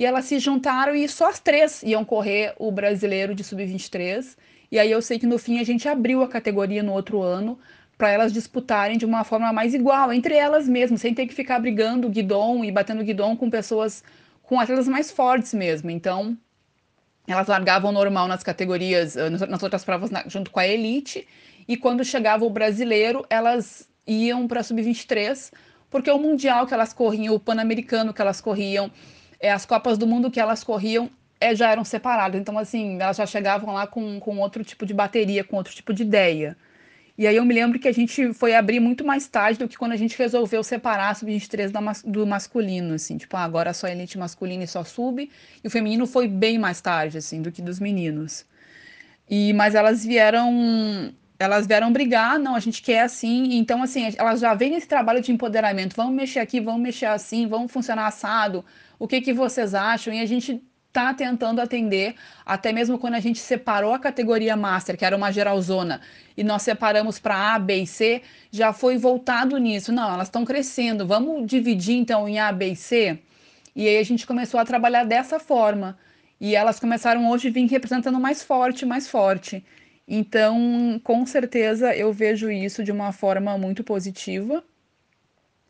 e 0.00 0.04
elas 0.06 0.24
se 0.24 0.38
juntaram 0.38 0.94
e 0.94 1.06
só 1.06 1.28
as 1.28 1.38
três 1.38 1.82
iam 1.82 2.02
correr 2.06 2.54
o 2.58 2.72
brasileiro 2.72 3.34
de 3.34 3.44
sub-23. 3.44 4.34
E 4.72 4.78
aí 4.78 4.90
eu 4.90 5.02
sei 5.02 5.18
que 5.18 5.26
no 5.26 5.38
fim 5.38 5.58
a 5.58 5.64
gente 5.64 5.86
abriu 5.86 6.22
a 6.22 6.28
categoria 6.28 6.82
no 6.82 6.92
outro 6.94 7.20
ano 7.20 7.58
para 7.98 8.10
elas 8.10 8.32
disputarem 8.32 8.96
de 8.96 9.04
uma 9.04 9.24
forma 9.24 9.52
mais 9.52 9.74
igual, 9.74 10.10
entre 10.10 10.34
elas 10.34 10.66
mesmas, 10.66 11.02
sem 11.02 11.12
ter 11.12 11.26
que 11.26 11.34
ficar 11.34 11.58
brigando 11.58 12.08
guidon 12.08 12.64
e 12.64 12.72
batendo 12.72 13.04
guidon 13.04 13.36
com 13.36 13.50
pessoas, 13.50 14.02
com 14.42 14.58
atletas 14.58 14.88
mais 14.88 15.10
fortes 15.10 15.52
mesmo. 15.52 15.90
Então, 15.90 16.34
elas 17.28 17.46
largavam 17.46 17.92
normal 17.92 18.26
nas 18.26 18.42
categorias, 18.42 19.18
eh, 19.18 19.28
nas 19.28 19.62
outras 19.62 19.84
provas 19.84 20.10
junto 20.28 20.50
com 20.50 20.60
a 20.60 20.66
elite, 20.66 21.28
e 21.68 21.76
quando 21.76 22.02
chegava 22.06 22.42
o 22.42 22.48
brasileiro, 22.48 23.26
elas 23.28 23.89
iam 24.10 24.48
para 24.48 24.62
sub-23, 24.62 25.52
porque 25.88 26.10
o 26.10 26.18
mundial 26.18 26.66
que 26.66 26.74
elas 26.74 26.92
corriam, 26.92 27.34
o 27.34 27.40
pan-americano 27.40 28.12
que 28.12 28.20
elas 28.20 28.40
corriam, 28.40 28.90
é, 29.38 29.50
as 29.50 29.64
Copas 29.64 29.96
do 29.96 30.06
Mundo 30.06 30.30
que 30.30 30.40
elas 30.40 30.64
corriam 30.64 31.08
é, 31.40 31.54
já 31.54 31.70
eram 31.70 31.84
separadas. 31.84 32.40
Então, 32.40 32.58
assim, 32.58 33.00
elas 33.00 33.16
já 33.16 33.26
chegavam 33.26 33.72
lá 33.72 33.86
com, 33.86 34.20
com 34.20 34.38
outro 34.38 34.62
tipo 34.62 34.84
de 34.84 34.92
bateria, 34.92 35.42
com 35.42 35.56
outro 35.56 35.74
tipo 35.74 35.94
de 35.94 36.02
ideia. 36.02 36.56
E 37.16 37.26
aí 37.26 37.36
eu 37.36 37.44
me 37.44 37.54
lembro 37.54 37.78
que 37.78 37.88
a 37.88 37.92
gente 37.92 38.32
foi 38.32 38.54
abrir 38.54 38.80
muito 38.80 39.04
mais 39.04 39.28
tarde 39.28 39.58
do 39.58 39.68
que 39.68 39.76
quando 39.76 39.92
a 39.92 39.96
gente 39.96 40.16
resolveu 40.16 40.62
separar 40.62 41.10
a 41.10 41.14
sub-23 41.14 42.02
do 42.04 42.26
masculino, 42.26 42.94
assim. 42.94 43.18
Tipo, 43.18 43.36
ah, 43.36 43.44
agora 43.44 43.74
só 43.74 43.88
elite 43.88 44.18
masculina 44.18 44.64
e 44.64 44.66
só 44.66 44.82
sub. 44.84 45.30
E 45.62 45.66
o 45.66 45.70
feminino 45.70 46.06
foi 46.06 46.26
bem 46.26 46.58
mais 46.58 46.80
tarde, 46.80 47.18
assim, 47.18 47.42
do 47.42 47.52
que 47.52 47.60
dos 47.60 47.78
meninos. 47.78 48.46
E, 49.28 49.52
mas 49.52 49.74
elas 49.74 50.04
vieram 50.04 51.12
elas 51.40 51.66
vieram 51.66 51.90
brigar, 51.90 52.38
não, 52.38 52.54
a 52.54 52.60
gente 52.60 52.82
quer 52.82 53.00
assim, 53.00 53.54
então 53.54 53.82
assim, 53.82 54.12
elas 54.18 54.40
já 54.40 54.52
vêm 54.52 54.72
nesse 54.72 54.86
trabalho 54.86 55.22
de 55.22 55.32
empoderamento, 55.32 55.96
vamos 55.96 56.14
mexer 56.14 56.38
aqui, 56.38 56.60
vamos 56.60 56.82
mexer 56.82 57.06
assim, 57.06 57.46
vamos 57.46 57.72
funcionar 57.72 58.06
assado, 58.06 58.62
o 58.98 59.08
que, 59.08 59.22
que 59.22 59.32
vocês 59.32 59.74
acham? 59.74 60.12
E 60.12 60.20
a 60.20 60.26
gente 60.26 60.62
está 60.88 61.14
tentando 61.14 61.60
atender, 61.62 62.14
até 62.44 62.72
mesmo 62.72 62.98
quando 62.98 63.14
a 63.14 63.20
gente 63.20 63.38
separou 63.38 63.94
a 63.94 63.98
categoria 63.98 64.54
Master, 64.54 64.98
que 64.98 65.04
era 65.04 65.16
uma 65.16 65.32
geralzona, 65.32 66.02
e 66.36 66.44
nós 66.44 66.60
separamos 66.60 67.18
para 67.18 67.54
A, 67.54 67.58
B 67.58 67.84
e 67.84 67.86
C, 67.86 68.20
já 68.50 68.74
foi 68.74 68.98
voltado 68.98 69.56
nisso. 69.56 69.92
Não, 69.92 70.12
elas 70.12 70.28
estão 70.28 70.44
crescendo, 70.44 71.06
vamos 71.06 71.46
dividir 71.46 71.96
então 71.96 72.28
em 72.28 72.38
A, 72.38 72.52
B 72.52 72.72
e 72.72 72.76
C? 72.76 73.18
E 73.74 73.88
aí 73.88 73.96
a 73.96 74.02
gente 74.02 74.26
começou 74.26 74.60
a 74.60 74.64
trabalhar 74.64 75.04
dessa 75.04 75.38
forma. 75.38 75.96
E 76.40 76.54
elas 76.56 76.80
começaram 76.80 77.30
hoje 77.30 77.48
a 77.48 77.50
vir 77.50 77.66
representando 77.66 78.18
mais 78.18 78.42
forte, 78.42 78.84
mais 78.84 79.06
forte. 79.08 79.64
Então, 80.12 81.00
com 81.04 81.24
certeza, 81.24 81.94
eu 81.94 82.12
vejo 82.12 82.50
isso 82.50 82.82
de 82.82 82.90
uma 82.90 83.12
forma 83.12 83.56
muito 83.56 83.84
positiva. 83.84 84.64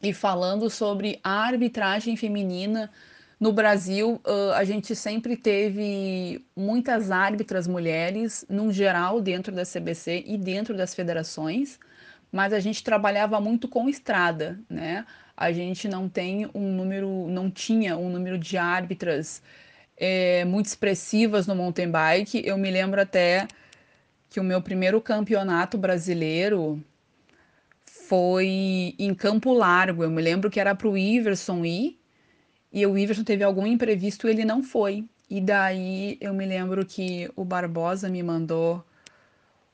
E 0.03 0.15
falando 0.15 0.71
sobre 0.71 1.21
a 1.23 1.43
arbitragem 1.43 2.17
feminina, 2.17 2.91
no 3.39 3.53
Brasil, 3.53 4.19
a 4.55 4.65
gente 4.65 4.97
sempre 4.97 5.37
teve 5.37 6.43
muitas 6.57 7.11
árbitras 7.11 7.67
mulheres, 7.67 8.47
num 8.49 8.73
geral, 8.73 9.21
dentro 9.21 9.55
da 9.55 9.63
CBC 9.63 10.25
e 10.27 10.39
dentro 10.39 10.75
das 10.75 10.95
federações, 10.95 11.79
mas 12.33 12.55
a 12.55 12.61
gente 12.61 12.83
trabalhava 12.83 13.39
muito 13.43 13.69
com 13.69 13.91
estrada, 13.91 14.59
né? 14.71 15.05
A 15.37 15.53
gente 15.53 15.87
não 15.87 16.09
tem 16.09 16.49
um 16.55 16.73
número, 16.73 17.29
não 17.29 17.51
tinha 17.51 17.95
um 17.97 18.09
número 18.09 18.39
de 18.39 18.57
árbitras 18.57 19.43
é, 19.99 20.47
muito 20.47 20.67
expressivas 20.67 21.47
no 21.47 21.55
mountain 21.55 21.91
bike. 21.91 22.43
Eu 22.45 22.57
me 22.57 22.71
lembro 22.71 23.01
até 23.01 23.47
que 24.31 24.39
o 24.39 24.45
meu 24.45 24.63
primeiro 24.63 25.01
campeonato 25.01 25.77
brasileiro 25.77 26.81
foi 27.85 28.95
em 28.99 29.13
Campo 29.15 29.53
Largo. 29.53 30.05
Eu 30.05 30.11
me 30.11 30.23
lembro 30.23 30.49
que 30.49 30.61
era 30.61 30.75
para 30.75 30.89
o 30.89 30.97
Iverson 30.97 31.65
ir 31.65 31.99
e 32.73 32.87
o 32.87 32.97
Iverson 32.97 33.25
teve 33.25 33.43
algum 33.43 33.67
imprevisto 33.67 34.29
e 34.29 34.31
ele 34.31 34.45
não 34.45 34.63
foi. 34.63 35.05
E 35.29 35.41
daí 35.41 36.17
eu 36.21 36.33
me 36.33 36.47
lembro 36.47 36.87
que 36.87 37.31
o 37.37 37.45
Barbosa 37.45 38.09
me 38.09 38.23
mandou 38.23 38.85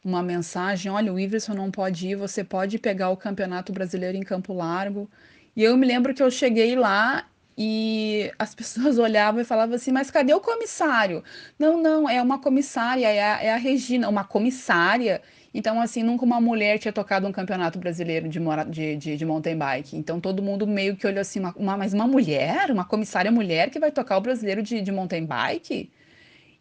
uma 0.02 0.22
mensagem: 0.22 0.90
olha, 0.90 1.12
o 1.12 1.18
Iverson 1.18 1.54
não 1.54 1.70
pode 1.70 2.08
ir, 2.08 2.14
você 2.14 2.42
pode 2.42 2.78
pegar 2.78 3.10
o 3.10 3.16
Campeonato 3.16 3.72
Brasileiro 3.72 4.16
em 4.16 4.22
Campo 4.22 4.54
Largo. 4.54 5.08
E 5.54 5.62
eu 5.62 5.76
me 5.76 5.86
lembro 5.86 6.14
que 6.14 6.22
eu 6.22 6.30
cheguei 6.30 6.76
lá 6.76 7.26
e 7.56 8.30
as 8.38 8.54
pessoas 8.54 8.98
olhavam 8.98 9.40
e 9.40 9.44
falavam 9.44 9.74
assim: 9.76 9.92
mas 9.92 10.10
cadê 10.10 10.34
o 10.34 10.40
comissário? 10.40 11.22
Não, 11.58 11.80
não, 11.80 12.08
é 12.08 12.20
uma 12.20 12.38
comissária, 12.38 13.08
é 13.08 13.22
a, 13.22 13.42
é 13.42 13.52
a 13.52 13.56
Regina, 13.56 14.08
uma 14.08 14.24
comissária. 14.24 15.22
Então, 15.54 15.80
assim, 15.80 16.02
nunca 16.02 16.24
uma 16.24 16.38
mulher 16.38 16.78
tinha 16.78 16.92
tocado 16.92 17.26
um 17.26 17.32
campeonato 17.32 17.78
brasileiro 17.78 18.28
de, 18.28 18.38
de, 18.68 18.96
de, 18.96 19.16
de 19.16 19.24
mountain 19.24 19.56
bike. 19.56 19.96
Então, 19.96 20.20
todo 20.20 20.42
mundo 20.42 20.66
meio 20.66 20.96
que 20.96 21.06
olhou 21.06 21.20
assim, 21.20 21.40
uma, 21.40 21.54
uma, 21.56 21.76
mas 21.78 21.94
uma 21.94 22.06
mulher, 22.06 22.70
uma 22.70 22.84
comissária 22.84 23.30
mulher 23.32 23.70
que 23.70 23.78
vai 23.78 23.90
tocar 23.90 24.18
o 24.18 24.20
brasileiro 24.20 24.62
de, 24.62 24.82
de 24.82 24.92
mountain 24.92 25.24
bike? 25.24 25.90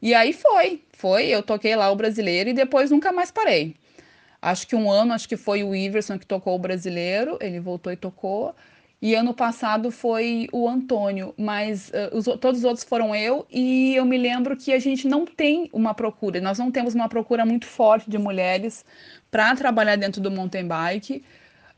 E 0.01 0.13
aí 0.13 0.31
foi, 0.31 0.81
foi, 0.93 1.25
eu 1.27 1.43
toquei 1.43 1.75
lá 1.75 1.91
o 1.91 1.95
brasileiro 1.95 2.49
e 2.49 2.53
depois 2.53 2.89
nunca 2.91 3.11
mais 3.11 3.31
parei. 3.31 3.75
Acho 4.41 4.67
que 4.67 4.75
um 4.75 4.89
ano, 4.89 5.11
acho 5.13 5.27
que 5.27 5.35
foi 5.35 5.63
o 5.63 5.75
Iverson 5.75 6.19
que 6.19 6.25
tocou 6.25 6.55
o 6.55 6.59
brasileiro, 6.59 7.37
ele 7.41 7.59
voltou 7.59 7.91
e 7.91 7.97
tocou. 7.97 8.55
E 9.05 9.13
ano 9.13 9.35
passado 9.35 9.91
foi 9.91 10.47
o 10.51 10.67
Antônio, 10.67 11.31
mas 11.37 11.89
uh, 11.89 12.17
os, 12.17 12.25
todos 12.25 12.61
os 12.61 12.63
outros 12.63 12.83
foram 12.83 13.15
eu, 13.15 13.45
e 13.51 13.93
eu 13.93 14.03
me 14.03 14.17
lembro 14.17 14.57
que 14.57 14.73
a 14.73 14.79
gente 14.79 15.07
não 15.07 15.27
tem 15.27 15.69
uma 15.71 15.93
procura, 15.93 16.41
nós 16.41 16.57
não 16.57 16.71
temos 16.71 16.95
uma 16.95 17.07
procura 17.07 17.45
muito 17.45 17.67
forte 17.67 18.09
de 18.09 18.17
mulheres 18.17 18.83
para 19.29 19.55
trabalhar 19.55 19.95
dentro 19.95 20.19
do 20.19 20.31
mountain 20.31 20.67
bike. 20.67 21.23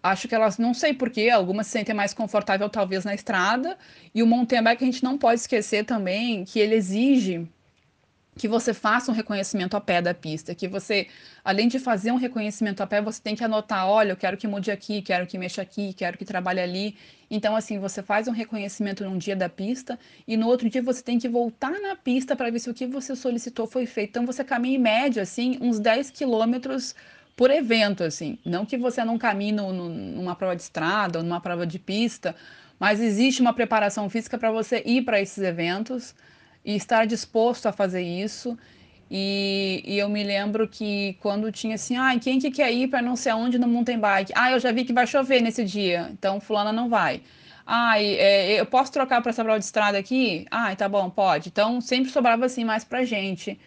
Acho 0.01 0.25
que 0.29 0.35
elas, 0.35 0.57
não 0.57 0.73
sei 0.73 0.93
porquê, 0.93 1.29
algumas 1.29 1.67
se 1.67 1.73
sentem 1.73 1.93
mais 1.93 2.13
confortável 2.13 2.69
talvez 2.69 3.03
na 3.03 3.13
estrada, 3.13 3.77
e 4.15 4.23
o 4.23 4.25
mountain 4.25 4.63
bike 4.63 4.83
a 4.85 4.87
gente 4.87 5.03
não 5.03 5.17
pode 5.17 5.41
esquecer 5.41 5.83
também 5.83 6.45
que 6.45 6.57
ele 6.61 6.75
exige 6.75 7.45
que 8.37 8.47
você 8.47 8.73
faça 8.73 9.11
um 9.11 9.13
reconhecimento 9.13 9.75
a 9.75 9.81
pé 9.81 10.01
da 10.01 10.13
pista, 10.13 10.53
que 10.55 10.67
você, 10.67 11.07
além 11.43 11.67
de 11.67 11.79
fazer 11.79 12.11
um 12.11 12.15
reconhecimento 12.15 12.81
a 12.81 12.87
pé, 12.87 13.01
você 13.01 13.21
tem 13.21 13.35
que 13.35 13.43
anotar, 13.43 13.87
olha, 13.87 14.11
eu 14.11 14.17
quero 14.17 14.37
que 14.37 14.47
mude 14.47 14.71
aqui, 14.71 15.01
quero 15.01 15.25
que 15.25 15.37
mexa 15.37 15.61
aqui, 15.61 15.93
quero 15.93 16.17
que 16.17 16.23
trabalhe 16.23 16.59
ali. 16.59 16.95
Então, 17.29 17.55
assim, 17.55 17.79
você 17.79 18.01
faz 18.01 18.27
um 18.27 18.31
reconhecimento 18.31 19.03
num 19.03 19.17
dia 19.17 19.35
da 19.35 19.49
pista 19.49 19.99
e 20.27 20.37
no 20.37 20.47
outro 20.47 20.69
dia 20.69 20.81
você 20.81 21.01
tem 21.01 21.19
que 21.19 21.27
voltar 21.27 21.71
na 21.81 21.95
pista 21.95 22.35
para 22.35 22.49
ver 22.49 22.59
se 22.59 22.69
o 22.69 22.73
que 22.73 22.85
você 22.85 23.15
solicitou 23.15 23.67
foi 23.67 23.85
feito. 23.85 24.11
Então, 24.11 24.25
você 24.25 24.43
caminha 24.43 24.77
em 24.77 24.81
média, 24.81 25.23
assim, 25.23 25.57
uns 25.59 25.79
10 25.79 26.11
quilômetros 26.11 26.95
por 27.35 27.51
evento, 27.51 28.03
assim. 28.03 28.37
Não 28.45 28.65
que 28.65 28.77
você 28.77 29.03
não 29.03 29.17
caminhe 29.17 29.51
no, 29.51 29.73
no, 29.73 29.89
numa 29.89 30.35
prova 30.35 30.55
de 30.55 30.61
estrada 30.61 31.19
ou 31.19 31.23
numa 31.23 31.41
prova 31.41 31.67
de 31.67 31.79
pista, 31.79 32.35
mas 32.79 33.01
existe 33.01 33.41
uma 33.41 33.53
preparação 33.53 34.09
física 34.09 34.37
para 34.37 34.51
você 34.51 34.81
ir 34.85 35.03
para 35.03 35.19
esses 35.21 35.43
eventos 35.43 36.15
e 36.67 36.75
estar 36.75 37.07
disposto 37.07 37.67
a 37.67 37.71
fazer 37.71 38.01
isso. 38.01 38.57
E, 39.09 39.81
e, 39.85 39.97
eu 39.97 40.09
me 40.09 40.21
lembro 40.21 40.67
que 40.67 41.13
quando 41.21 41.49
tinha 41.49 41.75
assim, 41.75 41.95
ah, 41.95 42.11
quem 42.19 42.39
que 42.39 42.51
quer 42.51 42.71
ir 42.73 42.89
para 42.89 43.01
não 43.01 43.15
sei 43.15 43.31
aonde 43.31 43.57
no 43.57 43.67
mountain 43.67 43.97
bike? 43.97 44.33
Ah, 44.35 44.51
eu 44.51 44.59
já 44.59 44.69
vi 44.73 44.83
que 44.83 44.91
vai 44.91 45.07
chover 45.07 45.41
nesse 45.41 45.63
dia, 45.63 46.09
então 46.11 46.41
fulana 46.41 46.73
não 46.73 46.89
vai. 46.89 47.21
Ah, 47.65 48.01
é, 48.01 48.59
eu 48.59 48.65
posso 48.65 48.91
trocar 48.91 49.21
para 49.21 49.29
essa 49.29 49.43
prova 49.43 49.59
de 49.59 49.65
estrada 49.65 49.97
aqui? 49.97 50.45
Ah, 50.51 50.75
tá 50.75 50.89
bom, 50.89 51.09
pode. 51.09 51.49
Então 51.49 51.79
sempre 51.79 52.11
sobrava 52.11 52.45
assim 52.45 52.65
mais 52.65 52.83
pra 52.83 53.05
gente. 53.05 53.57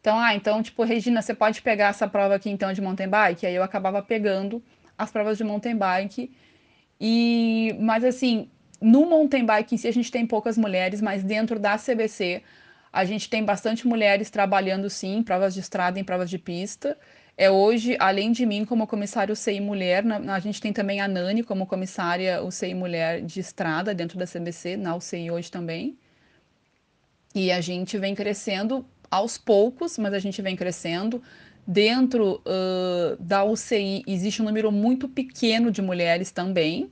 Então, 0.00 0.18
ah, 0.18 0.34
então, 0.34 0.62
tipo, 0.62 0.82
Regina, 0.84 1.22
você 1.22 1.34
pode 1.34 1.62
pegar 1.62 1.88
essa 1.88 2.08
prova 2.08 2.34
aqui 2.34 2.50
então 2.50 2.72
de 2.72 2.80
mountain 2.80 3.08
bike? 3.08 3.46
Aí 3.46 3.54
eu 3.54 3.62
acabava 3.62 4.02
pegando 4.02 4.62
as 4.96 5.10
provas 5.12 5.38
de 5.38 5.44
mountain 5.44 5.76
bike. 5.76 6.32
E, 7.00 7.76
mas 7.80 8.04
assim, 8.04 8.50
no 8.80 9.06
mountain 9.06 9.44
bike 9.44 9.74
em 9.74 9.78
si 9.78 9.88
a 9.88 9.92
gente 9.92 10.10
tem 10.10 10.26
poucas 10.26 10.56
mulheres, 10.56 11.00
mas 11.00 11.22
dentro 11.22 11.58
da 11.58 11.76
CBC 11.76 12.42
a 12.92 13.04
gente 13.04 13.28
tem 13.28 13.44
bastante 13.44 13.86
mulheres 13.86 14.30
trabalhando 14.30 14.88
sim 14.88 15.16
em 15.16 15.22
provas 15.22 15.54
de 15.54 15.60
estrada, 15.60 15.98
em 15.98 16.04
provas 16.04 16.30
de 16.30 16.38
pista. 16.38 16.96
É 17.36 17.50
hoje, 17.50 17.96
além 18.00 18.32
de 18.32 18.44
mim 18.44 18.64
como 18.64 18.86
comissário 18.86 19.32
UCI 19.32 19.60
Mulher, 19.60 20.02
na, 20.02 20.34
a 20.34 20.40
gente 20.40 20.60
tem 20.60 20.72
também 20.72 21.00
a 21.00 21.06
Nani 21.06 21.44
como 21.44 21.66
comissária 21.66 22.42
UCI 22.42 22.74
Mulher 22.74 23.22
de 23.22 23.38
estrada 23.38 23.94
dentro 23.94 24.18
da 24.18 24.26
CBC, 24.26 24.76
na 24.76 24.96
UCI 24.96 25.30
hoje 25.30 25.50
também. 25.50 25.96
E 27.34 27.52
a 27.52 27.60
gente 27.60 27.96
vem 27.98 28.14
crescendo 28.14 28.84
aos 29.10 29.38
poucos, 29.38 29.98
mas 29.98 30.12
a 30.12 30.18
gente 30.18 30.42
vem 30.42 30.56
crescendo. 30.56 31.22
Dentro 31.66 32.42
uh, 32.44 33.16
da 33.20 33.44
UCI 33.44 34.02
existe 34.06 34.42
um 34.42 34.44
número 34.46 34.72
muito 34.72 35.08
pequeno 35.08 35.70
de 35.70 35.82
mulheres 35.82 36.32
também. 36.32 36.90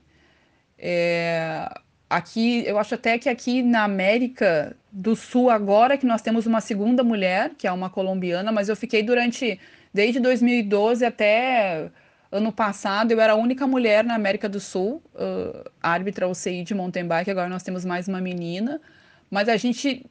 É, 0.77 1.69
aqui, 2.09 2.63
eu 2.65 2.77
acho 2.77 2.95
até 2.95 3.17
que 3.17 3.29
aqui 3.29 3.61
na 3.63 3.83
América 3.83 4.75
do 4.91 5.15
Sul, 5.15 5.49
agora 5.49 5.97
que 5.97 6.05
nós 6.05 6.21
temos 6.21 6.45
uma 6.45 6.61
segunda 6.61 7.03
mulher, 7.03 7.51
que 7.57 7.67
é 7.67 7.71
uma 7.71 7.89
colombiana, 7.89 8.51
mas 8.51 8.69
eu 8.69 8.75
fiquei 8.75 9.03
durante, 9.03 9.59
desde 9.93 10.19
2012 10.19 11.05
até 11.05 11.89
ano 12.31 12.51
passado, 12.51 13.11
eu 13.11 13.21
era 13.21 13.33
a 13.33 13.35
única 13.35 13.65
mulher 13.65 14.03
na 14.03 14.15
América 14.15 14.49
do 14.49 14.59
Sul, 14.59 15.01
uh, 15.15 15.69
árbitra 15.81 16.27
UCI 16.27 16.63
de 16.63 16.73
mountain 16.73 17.07
bike, 17.07 17.31
agora 17.31 17.49
nós 17.49 17.63
temos 17.63 17.85
mais 17.85 18.07
uma 18.07 18.19
menina, 18.19 18.81
mas 19.29 19.47
a 19.49 19.57
gente 19.57 20.05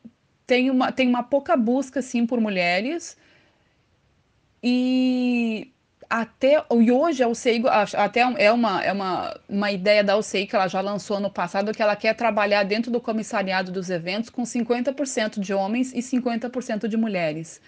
tem 0.47 0.71
uma, 0.71 0.93
tem 0.93 1.09
uma 1.09 1.23
pouca 1.23 1.57
busca, 1.57 2.01
sim, 2.01 2.27
por 2.27 2.41
mulheres, 2.41 3.17
e 4.63 5.73
até 6.09 6.65
e 6.71 6.91
hoje 6.91 7.23
a 7.23 7.29
UCI 7.29 7.63
até 7.95 8.21
é 8.21 8.53
uma, 8.53 8.83
é 8.83 8.93
uma, 8.93 9.41
uma 9.49 9.73
ideia 9.73 10.03
da 10.03 10.17
UCI 10.17 10.47
que 10.47 10.57
ela 10.57 10.69
já 10.69 10.81
lançou 10.81 11.21
no 11.21 11.31
passado 11.31 11.73
que 11.73 11.83
ela 11.83 11.97
quer 11.97 12.15
trabalhar 12.15 12.63
dentro 12.63 12.91
do 12.91 13.01
comissariado 13.01 13.73
dos 13.73 13.91
eventos 13.91 14.31
com 14.31 14.43
50% 14.43 15.41
de 15.41 15.53
homens 15.53 15.93
e 15.93 15.99
50% 15.99 16.89
de 16.89 16.97
mulheres. 16.97 17.61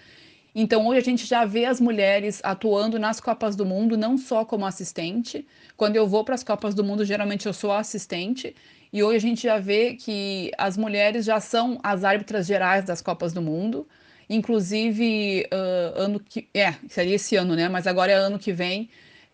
Então 0.53 0.87
hoje 0.87 0.99
a 0.99 1.03
gente 1.03 1.25
já 1.25 1.45
vê 1.45 1.65
as 1.65 1.79
mulheres 1.79 2.41
atuando 2.43 2.97
nas 2.97 3.19
Copas 3.19 3.55
do 3.55 3.65
Mundo 3.65 3.97
não 3.97 4.17
só 4.17 4.43
como 4.43 4.65
assistente. 4.65 5.45
Quando 5.77 5.95
eu 5.95 6.07
vou 6.07 6.23
para 6.23 6.35
as 6.35 6.43
Copas 6.43 6.73
do 6.73 6.83
Mundo, 6.83 7.05
geralmente 7.05 7.45
eu 7.45 7.53
sou 7.53 7.71
assistente. 7.71 8.55
E 8.91 9.03
hoje 9.03 9.17
a 9.17 9.29
gente 9.29 9.43
já 9.43 9.59
vê 9.59 9.93
que 9.93 10.51
as 10.57 10.75
mulheres 10.75 11.25
já 11.25 11.39
são 11.39 11.79
as 11.83 12.03
árbitras 12.03 12.47
gerais 12.47 12.83
das 12.83 13.01
Copas 13.01 13.31
do 13.31 13.41
Mundo. 13.41 13.87
Inclusive, 14.29 15.47
uh, 15.51 16.01
ano 16.01 16.19
que. 16.19 16.47
É, 16.53 16.75
seria 16.87 17.15
esse 17.15 17.35
ano, 17.35 17.55
né? 17.55 17.67
Mas 17.67 17.87
agora 17.87 18.11
é 18.11 18.15
ano 18.15 18.37
que 18.37 18.53
vem. 18.53 18.89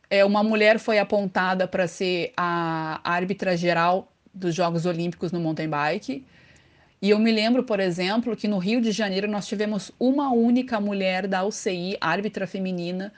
É, 0.10 0.24
uma 0.24 0.44
mulher 0.44 0.80
foi 0.80 1.00
apontada 1.00 1.68
para 1.68 1.88
ser 1.88 2.32
a 2.38 3.02
árbitra 3.04 3.58
geral 3.58 4.12
dos 4.34 4.54
Jogos 4.56 4.86
Olímpicos 4.86 5.32
no 5.32 5.40
mountain 5.40 5.70
bike. 5.70 6.26
E 7.02 7.10
eu 7.10 7.20
me 7.20 7.32
lembro, 7.32 7.64
por 7.64 7.80
exemplo, 7.80 8.36
que 8.36 8.48
no 8.48 8.58
Rio 8.58 8.80
de 8.80 8.92
Janeiro 8.92 9.28
nós 9.28 9.48
tivemos 9.48 9.92
uma 10.00 10.32
única 10.32 10.80
mulher 10.80 11.28
da 11.28 11.44
UCI, 11.44 11.98
árbitra 12.00 12.48
feminina, 12.48 13.12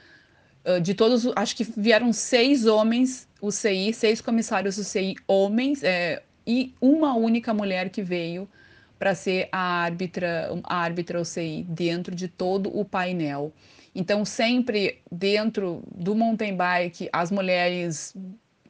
de 0.81 0.93
todos, 0.93 1.25
acho 1.35 1.55
que 1.55 1.63
vieram 1.63 2.11
seis 2.11 2.65
homens 2.65 3.27
UCI, 3.41 3.93
seis 3.93 4.19
comissários 4.19 4.77
UCI 4.77 5.15
homens, 5.25 5.83
é, 5.83 6.21
e 6.45 6.73
uma 6.81 7.13
única 7.15 7.53
mulher 7.53 7.89
que 7.89 8.01
veio 8.01 8.49
para 8.97 9.13
ser 9.15 9.49
a 9.51 9.59
árbitra, 9.59 10.49
a 10.63 10.77
árbitra 10.77 11.21
OCI 11.21 11.65
dentro 11.67 12.15
de 12.15 12.27
todo 12.27 12.75
o 12.77 12.83
painel. 12.83 13.53
Então, 13.93 14.23
sempre 14.25 15.01
dentro 15.11 15.83
do 15.95 16.13
mountain 16.13 16.55
bike, 16.55 17.09
as 17.11 17.31
mulheres 17.31 18.15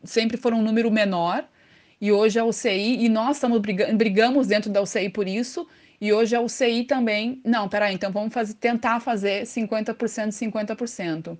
sempre 0.04 0.38
foram 0.38 0.60
um 0.60 0.62
número 0.62 0.90
menor, 0.90 1.46
e 2.00 2.12
hoje 2.12 2.40
a 2.40 2.46
UCI, 2.46 3.04
e 3.04 3.10
nós 3.10 3.38
estamos 3.38 3.60
brigamos 3.60 4.48
dentro 4.48 4.72
da 4.72 4.82
UCI 4.82 5.10
por 5.10 5.28
isso, 5.28 5.68
e 6.00 6.14
hoje 6.14 6.36
a 6.36 6.42
UCI 6.42 6.84
também, 6.84 7.42
não, 7.44 7.68
peraí, 7.68 7.96
então 7.96 8.12
vamos 8.12 8.34
fazer, 8.34 8.54
tentar 8.54 9.00
fazer 9.00 9.44
50%, 9.44 9.96
50%. 10.30 11.38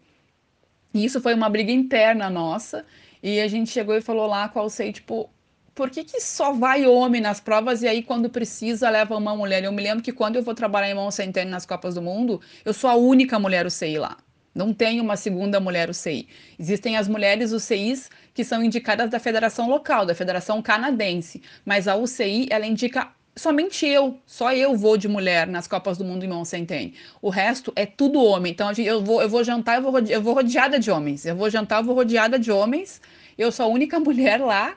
E 0.94 1.06
isso 1.06 1.22
foi 1.22 1.34
uma 1.34 1.48
briga 1.48 1.72
interna 1.72 2.30
nossa, 2.30 2.86
e 3.22 3.40
a 3.40 3.48
gente 3.48 3.70
chegou 3.70 3.96
e 3.96 4.02
falou 4.02 4.28
lá 4.28 4.50
com 4.50 4.60
a 4.60 4.66
UCI, 4.66 4.94
tipo, 4.94 5.30
por 5.78 5.92
que, 5.92 6.04
que 6.04 6.20
só 6.20 6.52
vai 6.52 6.88
homem 6.88 7.22
nas 7.22 7.40
provas 7.40 7.84
e 7.84 7.88
aí 7.88 8.02
quando 8.02 8.32
precisa 8.32 8.90
leva 8.90 9.16
uma 9.16 9.36
mulher? 9.36 9.64
Eu 9.64 9.72
me 9.72 9.84
lembro 9.84 10.04
que 10.04 10.12
quando 10.12 10.36
eu 10.36 10.42
vou 10.42 10.56
trabalhar 10.56 10.90
em 10.90 11.12
centene 11.12 11.52
nas 11.52 11.68
Copas 11.68 11.94
do 11.94 12.02
Mundo, 12.02 12.42
eu 12.66 12.74
sou 12.74 12.90
a 12.90 12.96
única 12.96 13.38
mulher 13.38 13.64
UCI 13.64 14.00
lá. 14.00 14.18
Não 14.56 14.74
tem 14.74 15.00
uma 15.00 15.16
segunda 15.16 15.60
mulher 15.60 15.88
UCI. 15.88 16.28
Existem 16.58 16.98
as 16.98 17.08
mulheres 17.08 17.52
UCIs 17.52 18.10
que 18.34 18.44
são 18.44 18.64
indicadas 18.64 19.12
da 19.12 19.20
federação 19.20 19.70
local, 19.70 20.04
da 20.04 20.16
federação 20.16 20.64
canadense, 20.64 21.44
mas 21.64 21.88
a 21.88 21.96
UCI 21.96 22.48
ela 22.50 22.66
indica 22.66 23.12
somente 23.36 23.86
eu, 23.86 24.20
só 24.26 24.52
eu 24.52 24.76
vou 24.76 24.98
de 24.98 25.08
mulher 25.08 25.46
nas 25.46 25.68
Copas 25.68 25.96
do 25.96 26.04
Mundo 26.04 26.26
em 26.26 26.28
mão 26.28 26.44
centene. 26.44 26.96
O 27.22 27.30
resto 27.30 27.72
é 27.76 27.86
tudo 27.86 28.20
homem. 28.20 28.52
Então 28.52 28.72
eu 28.72 29.04
vou, 29.04 29.22
eu 29.22 29.30
vou 29.30 29.44
jantar, 29.44 29.76
eu 29.76 29.84
vou, 29.84 30.00
eu 30.00 30.22
vou 30.24 30.34
rodeada 30.34 30.80
de 30.80 30.90
homens. 30.90 31.24
Eu 31.24 31.36
vou 31.36 31.52
jantar, 31.52 31.82
eu 31.82 31.84
vou 31.84 31.94
rodeada 31.94 32.40
de 32.40 32.52
homens. 32.52 33.00
Eu 33.38 33.52
sou 33.52 33.68
a 33.68 33.70
única 33.70 34.00
mulher 34.02 34.42
lá 34.42 34.76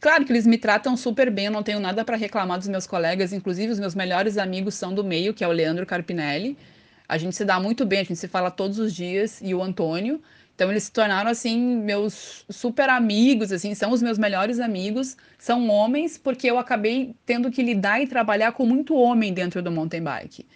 Claro 0.00 0.24
que 0.24 0.32
eles 0.32 0.46
me 0.46 0.56
tratam 0.56 0.96
super 0.96 1.28
bem, 1.28 1.46
eu 1.46 1.50
não 1.50 1.62
tenho 1.62 1.80
nada 1.80 2.04
para 2.04 2.16
reclamar 2.16 2.58
dos 2.58 2.68
meus 2.68 2.86
colegas, 2.86 3.32
inclusive 3.32 3.72
os 3.72 3.80
meus 3.80 3.96
melhores 3.96 4.38
amigos 4.38 4.74
são 4.76 4.94
do 4.94 5.02
meio, 5.02 5.34
que 5.34 5.42
é 5.42 5.48
o 5.48 5.52
Leandro 5.52 5.84
Carpinelli. 5.84 6.56
A 7.08 7.18
gente 7.18 7.34
se 7.34 7.44
dá 7.44 7.58
muito 7.58 7.84
bem, 7.84 8.00
a 8.00 8.04
gente 8.04 8.16
se 8.16 8.28
fala 8.28 8.50
todos 8.50 8.78
os 8.78 8.94
dias, 8.94 9.40
e 9.42 9.54
o 9.54 9.62
Antônio. 9.62 10.22
Então 10.54 10.70
eles 10.70 10.84
se 10.84 10.92
tornaram 10.92 11.30
assim 11.30 11.58
meus 11.78 12.44
super 12.48 12.88
amigos, 12.90 13.50
assim, 13.50 13.74
são 13.74 13.90
os 13.90 14.00
meus 14.02 14.18
melhores 14.18 14.60
amigos, 14.60 15.16
são 15.36 15.68
homens, 15.68 16.16
porque 16.16 16.48
eu 16.48 16.58
acabei 16.58 17.14
tendo 17.26 17.50
que 17.50 17.62
lidar 17.62 18.00
e 18.00 18.06
trabalhar 18.06 18.52
com 18.52 18.64
muito 18.66 18.94
homem 18.94 19.32
dentro 19.32 19.62
do 19.62 19.70
mountain 19.70 20.02
bike. 20.02 20.46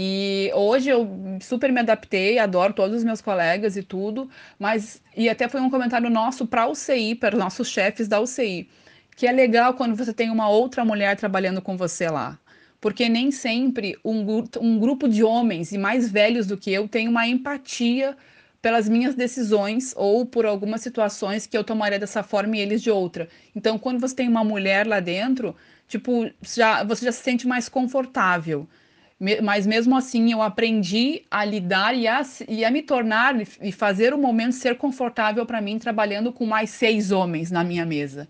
E 0.00 0.52
hoje 0.54 0.88
eu 0.90 1.08
super 1.40 1.72
me 1.72 1.80
adaptei, 1.80 2.38
adoro 2.38 2.72
todos 2.72 2.98
os 2.98 3.02
meus 3.02 3.20
colegas 3.20 3.76
e 3.76 3.82
tudo, 3.82 4.30
mas 4.56 5.02
e 5.16 5.28
até 5.28 5.48
foi 5.48 5.60
um 5.60 5.68
comentário 5.68 6.08
nosso 6.08 6.46
para 6.46 6.62
a 6.62 6.68
UCI, 6.68 7.16
para 7.16 7.34
os 7.34 7.42
nossos 7.42 7.68
chefes 7.68 8.06
da 8.06 8.20
UCI, 8.20 8.68
que 9.16 9.26
é 9.26 9.32
legal 9.32 9.74
quando 9.74 9.96
você 9.96 10.12
tem 10.12 10.30
uma 10.30 10.48
outra 10.48 10.84
mulher 10.84 11.16
trabalhando 11.16 11.60
com 11.60 11.76
você 11.76 12.08
lá. 12.08 12.38
Porque 12.80 13.08
nem 13.08 13.32
sempre 13.32 13.98
um, 14.04 14.24
um 14.60 14.78
grupo 14.78 15.08
de 15.08 15.24
homens 15.24 15.72
e 15.72 15.78
mais 15.78 16.08
velhos 16.08 16.46
do 16.46 16.56
que 16.56 16.72
eu 16.72 16.86
tem 16.86 17.08
uma 17.08 17.26
empatia 17.26 18.16
pelas 18.62 18.88
minhas 18.88 19.16
decisões 19.16 19.94
ou 19.96 20.24
por 20.24 20.46
algumas 20.46 20.80
situações 20.80 21.44
que 21.44 21.58
eu 21.58 21.64
tomaria 21.64 21.98
dessa 21.98 22.22
forma 22.22 22.56
e 22.56 22.60
eles 22.60 22.82
de 22.82 22.90
outra. 22.92 23.28
Então, 23.52 23.76
quando 23.76 23.98
você 23.98 24.14
tem 24.14 24.28
uma 24.28 24.44
mulher 24.44 24.86
lá 24.86 25.00
dentro, 25.00 25.56
tipo, 25.88 26.30
já, 26.40 26.84
você 26.84 27.04
já 27.04 27.10
se 27.10 27.20
sente 27.20 27.48
mais 27.48 27.68
confortável 27.68 28.68
mas 29.42 29.66
mesmo 29.66 29.96
assim 29.96 30.30
eu 30.30 30.40
aprendi 30.40 31.22
a 31.28 31.44
lidar 31.44 31.92
e 31.94 32.06
a, 32.06 32.22
e 32.48 32.64
a 32.64 32.70
me 32.70 32.82
tornar 32.82 33.34
e 33.60 33.72
fazer 33.72 34.14
o 34.14 34.18
momento 34.18 34.52
ser 34.52 34.76
confortável 34.76 35.44
para 35.44 35.60
mim 35.60 35.78
trabalhando 35.78 36.32
com 36.32 36.46
mais 36.46 36.70
seis 36.70 37.10
homens 37.10 37.50
na 37.50 37.64
minha 37.64 37.84
mesa. 37.84 38.28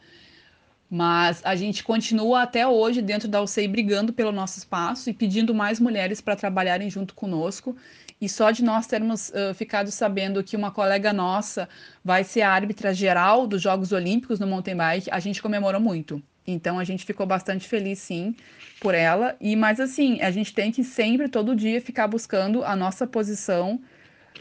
Mas 0.90 1.42
a 1.44 1.55
gente 1.55 1.85
continua 1.85 2.42
até 2.42 2.66
hoje 2.66 3.03
dentro 3.03 3.29
da 3.29 3.42
UCI 3.42 3.68
brigando 3.68 4.14
pelo 4.14 4.33
nosso 4.33 4.57
espaço 4.59 5.11
e 5.11 5.12
pedindo 5.12 5.55
mais 5.55 5.79
mulheres 5.79 6.22
para 6.22 6.35
trabalharem 6.35 6.88
junto 6.88 7.14
conosco. 7.14 7.77
E 8.18 8.27
só 8.27 8.51
de 8.51 8.64
nós 8.64 8.87
termos 8.87 9.29
uh, 9.29 9.55
ficado 9.55 9.90
sabendo 9.90 10.42
que 10.42 10.57
uma 10.57 10.70
colega 10.70 11.12
nossa 11.12 11.68
vai 12.03 12.24
ser 12.24 12.40
a 12.40 12.51
árbitra 12.51 12.94
geral 12.94 13.46
dos 13.46 13.61
Jogos 13.61 13.92
Olímpicos 13.92 14.40
no 14.40 14.46
mountain 14.46 14.77
bike, 14.77 15.11
a 15.11 15.20
gente 15.20 15.42
comemorou 15.42 15.81
muito. 15.81 16.22
Então 16.51 16.79
a 16.79 16.85
gente 16.85 17.05
ficou 17.05 17.27
bastante 17.27 17.69
feliz, 17.69 17.99
sim, 17.99 18.35
por 18.81 18.95
ela. 18.95 19.37
E 19.41 19.55
mas 19.55 19.79
assim, 19.79 20.21
a 20.23 20.31
gente 20.31 20.55
tem 20.55 20.73
que 20.73 20.83
sempre, 20.83 21.29
todo 21.29 21.55
dia, 21.55 21.81
ficar 21.81 22.09
buscando 22.09 22.65
a 22.65 22.75
nossa 22.75 23.07
posição 23.07 23.81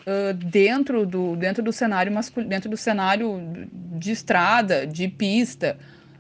uh, 0.06 0.34
dentro 0.34 1.06
do 1.06 1.36
dentro 1.36 1.62
do 1.62 1.74
cenário 1.74 2.12
masculino, 2.12 2.50
dentro 2.50 2.70
do 2.70 2.78
cenário 2.78 3.41
de 4.00 4.12
estrada, 4.12 4.88
de 4.88 5.08
pista, 5.08 5.78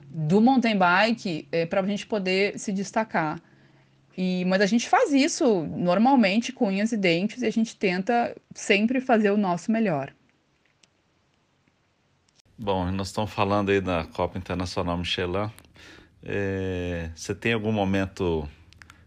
do 0.09 0.41
mountain 0.41 0.77
bike, 0.77 1.47
é, 1.51 1.65
para 1.65 1.81
a 1.81 1.85
gente 1.85 2.05
poder 2.05 2.59
se 2.59 2.73
destacar. 2.73 3.39
E, 4.17 4.43
mas 4.45 4.61
a 4.61 4.65
gente 4.65 4.89
faz 4.89 5.13
isso 5.13 5.63
normalmente 5.63 6.51
com 6.51 6.67
unhas 6.67 6.91
e 6.91 6.97
dentes 6.97 7.43
e 7.43 7.45
a 7.45 7.51
gente 7.51 7.75
tenta 7.75 8.35
sempre 8.53 8.99
fazer 8.99 9.29
o 9.29 9.37
nosso 9.37 9.71
melhor. 9.71 10.11
Bom, 12.57 12.91
nós 12.91 13.09
estamos 13.09 13.31
falando 13.31 13.69
aí 13.69 13.79
da 13.79 14.05
Copa 14.05 14.39
Internacional 14.39 14.97
Michelin. 14.97 15.51
É, 16.23 17.11
você 17.15 17.33
tem 17.33 17.53
algum 17.53 17.71
momento 17.71 18.47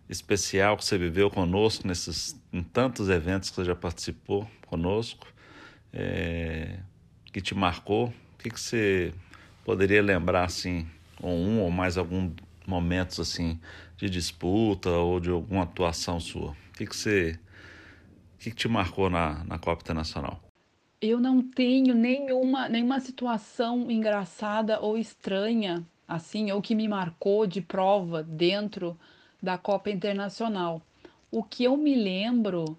especial 0.09 0.77
que 0.77 0.85
você 0.85 0.99
viveu 0.99 1.31
conosco 1.31 1.87
nesses 1.87 2.41
em 2.53 2.63
tantos 2.63 3.09
eventos 3.09 3.51
que 3.51 3.57
você 3.57 3.65
já 3.65 3.77
participou 3.77 4.49
conosco, 4.67 5.27
é, 5.93 6.79
que 7.33 7.41
te 7.41 7.55
marcou? 7.55 8.07
O 8.09 8.43
que, 8.43 8.51
que 8.51 8.61
você 8.61 9.13
poderia 9.65 10.03
lembrar 10.03 10.45
assim, 10.45 10.87
ou 11.21 11.33
um 11.33 11.61
ou 11.61 11.71
mais 11.71 11.97
algum 11.97 12.33
momentos 12.67 13.21
assim 13.21 13.61
de 13.97 14.09
disputa 14.09 14.91
ou 14.91 15.21
de 15.21 15.31
alguma 15.31 15.63
atuação 15.63 16.19
sua? 16.19 16.51
O 16.51 16.73
que, 16.77 16.87
que 16.87 16.97
você, 16.97 17.39
o 18.35 18.39
que, 18.39 18.51
que 18.51 18.57
te 18.57 18.69
marcou 18.69 19.11
na, 19.11 19.45
na 19.45 19.59
Copa 19.59 19.83
Internacional? 19.83 20.41
Eu 21.01 21.19
não 21.19 21.41
tenho 21.43 21.95
nenhuma, 21.95 22.69
nenhuma 22.69 23.01
situação 23.01 23.91
engraçada 23.91 24.81
ou 24.81 24.99
estranha, 24.99 25.85
assim, 26.11 26.51
ou 26.51 26.61
que 26.61 26.75
me 26.75 26.89
marcou 26.89 27.47
de 27.47 27.61
prova 27.61 28.23
dentro 28.23 28.99
da 29.41 29.57
Copa 29.57 29.89
Internacional. 29.91 30.83
O 31.31 31.45
que 31.45 31.63
eu 31.63 31.77
me 31.77 31.95
lembro 31.95 32.77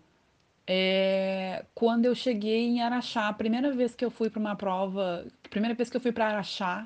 é 0.67 1.65
quando 1.73 2.05
eu 2.05 2.13
cheguei 2.13 2.67
em 2.67 2.81
Araxá, 2.81 3.29
a 3.29 3.33
primeira 3.33 3.71
vez 3.71 3.95
que 3.95 4.03
eu 4.03 4.11
fui 4.11 4.29
para 4.29 4.39
uma 4.39 4.55
prova, 4.55 5.25
primeira 5.49 5.73
vez 5.73 5.89
que 5.89 5.95
eu 5.95 6.01
fui 6.01 6.11
para 6.11 6.27
Araxá, 6.27 6.85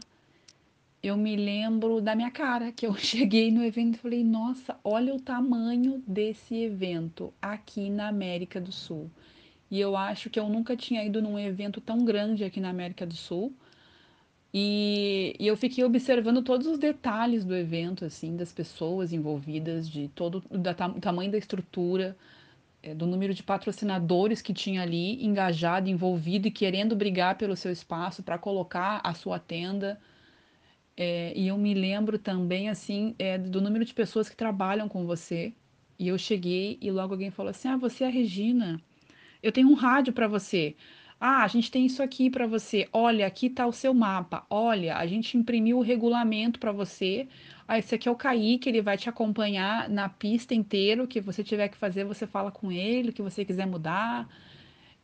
eu 1.02 1.18
me 1.18 1.36
lembro 1.36 2.00
da 2.00 2.16
minha 2.16 2.32
cara, 2.32 2.72
que 2.72 2.86
eu 2.86 2.94
cheguei 2.96 3.52
no 3.52 3.64
evento 3.64 3.96
e 3.96 4.00
falei: 4.00 4.24
"Nossa, 4.24 4.78
olha 4.84 5.16
o 5.16 5.20
tamanho 5.20 6.04
desse 6.08 6.56
evento 6.56 7.34
aqui 7.42 7.90
na 7.90 8.08
América 8.08 8.62
do 8.62 8.72
Sul". 8.72 9.10
E 9.70 9.80
eu 9.80 9.98
acho 9.98 10.30
que 10.30 10.40
eu 10.40 10.48
nunca 10.48 10.78
tinha 10.78 11.04
ido 11.04 11.22
num 11.22 11.40
evento 11.40 11.82
tão 11.82 12.06
grande 12.06 12.44
aqui 12.44 12.60
na 12.60 12.70
América 12.70 13.06
do 13.06 13.16
Sul. 13.16 13.52
E, 14.58 15.36
e, 15.38 15.48
eu 15.48 15.58
fiquei 15.58 15.84
observando 15.84 16.42
todos 16.42 16.66
os 16.66 16.80
detalhes 16.80 17.44
do 17.44 17.54
evento, 17.54 18.06
assim, 18.06 18.38
das 18.38 18.54
pessoas 18.54 19.12
envolvidas, 19.12 19.90
de 19.90 20.08
todo 20.08 20.42
da, 20.50 20.72
o 20.88 21.02
tamanho 21.02 21.30
da 21.30 21.38
estrutura, 21.38 22.16
é, 22.82 22.96
do 22.96 23.06
número 23.06 23.34
de 23.34 23.44
patrocinadores 23.44 24.42
que 24.42 24.54
tinha 24.54 24.82
ali, 24.82 25.22
engajado, 25.26 25.90
envolvido 25.90 26.48
e 26.48 26.52
querendo 26.52 26.96
brigar 26.96 27.38
pelo 27.38 27.54
seu 27.58 27.70
espaço 27.70 28.24
para 28.24 28.38
colocar 28.38 29.02
a 29.04 29.14
sua 29.14 29.40
tenda. 29.40 30.00
É, 30.96 31.34
e 31.36 31.50
eu 31.50 31.58
me 31.58 31.74
lembro 31.74 32.18
também, 32.18 32.70
assim, 32.70 33.14
é, 33.20 33.38
do 33.38 33.62
número 33.62 33.84
de 33.84 33.94
pessoas 33.94 34.30
que 34.30 34.38
trabalham 34.38 34.88
com 34.88 35.06
você. 35.06 35.54
E 36.00 36.08
eu 36.08 36.18
cheguei 36.18 36.78
e 36.82 36.90
logo 36.92 37.14
alguém 37.14 37.30
falou 37.30 37.50
assim: 37.50 37.68
Ah, 37.68 37.76
você 37.76 38.06
é 38.06 38.08
a 38.08 38.10
Regina. 38.10 38.82
Eu 39.44 39.52
tenho 39.52 39.70
um 39.70 39.74
rádio 39.74 40.14
para 40.14 40.30
você. 40.30 40.78
Ah, 41.28 41.44
a 41.44 41.48
gente 41.48 41.72
tem 41.72 41.88
isso 41.88 42.04
aqui 42.04 42.30
para 42.30 42.46
você. 42.46 42.88
Olha, 42.94 43.26
aqui 43.26 43.48
está 43.48 43.66
o 43.66 43.72
seu 43.74 43.96
mapa. 43.96 44.46
Olha, 44.48 44.96
a 44.96 45.08
gente 45.08 45.36
imprimiu 45.36 45.80
o 45.80 45.82
regulamento 45.82 46.60
para 46.60 46.72
você. 46.72 47.28
Ah, 47.68 47.80
esse 47.80 47.96
aqui 47.96 48.08
é 48.08 48.12
o 48.12 48.16
Kaique, 48.16 48.70
ele 48.70 48.80
vai 48.80 48.96
te 48.96 49.10
acompanhar 49.10 49.90
na 49.90 50.08
pista 50.08 50.54
inteira. 50.54 51.04
O 51.04 51.08
que 51.08 51.20
você 51.20 51.44
tiver 51.44 51.70
que 51.70 51.78
fazer, 51.78 52.04
você 52.04 52.28
fala 52.28 52.52
com 52.52 52.72
ele. 52.72 53.10
O 53.10 53.14
que 53.14 53.24
você 53.24 53.44
quiser 53.44 53.66
mudar. 53.66 54.30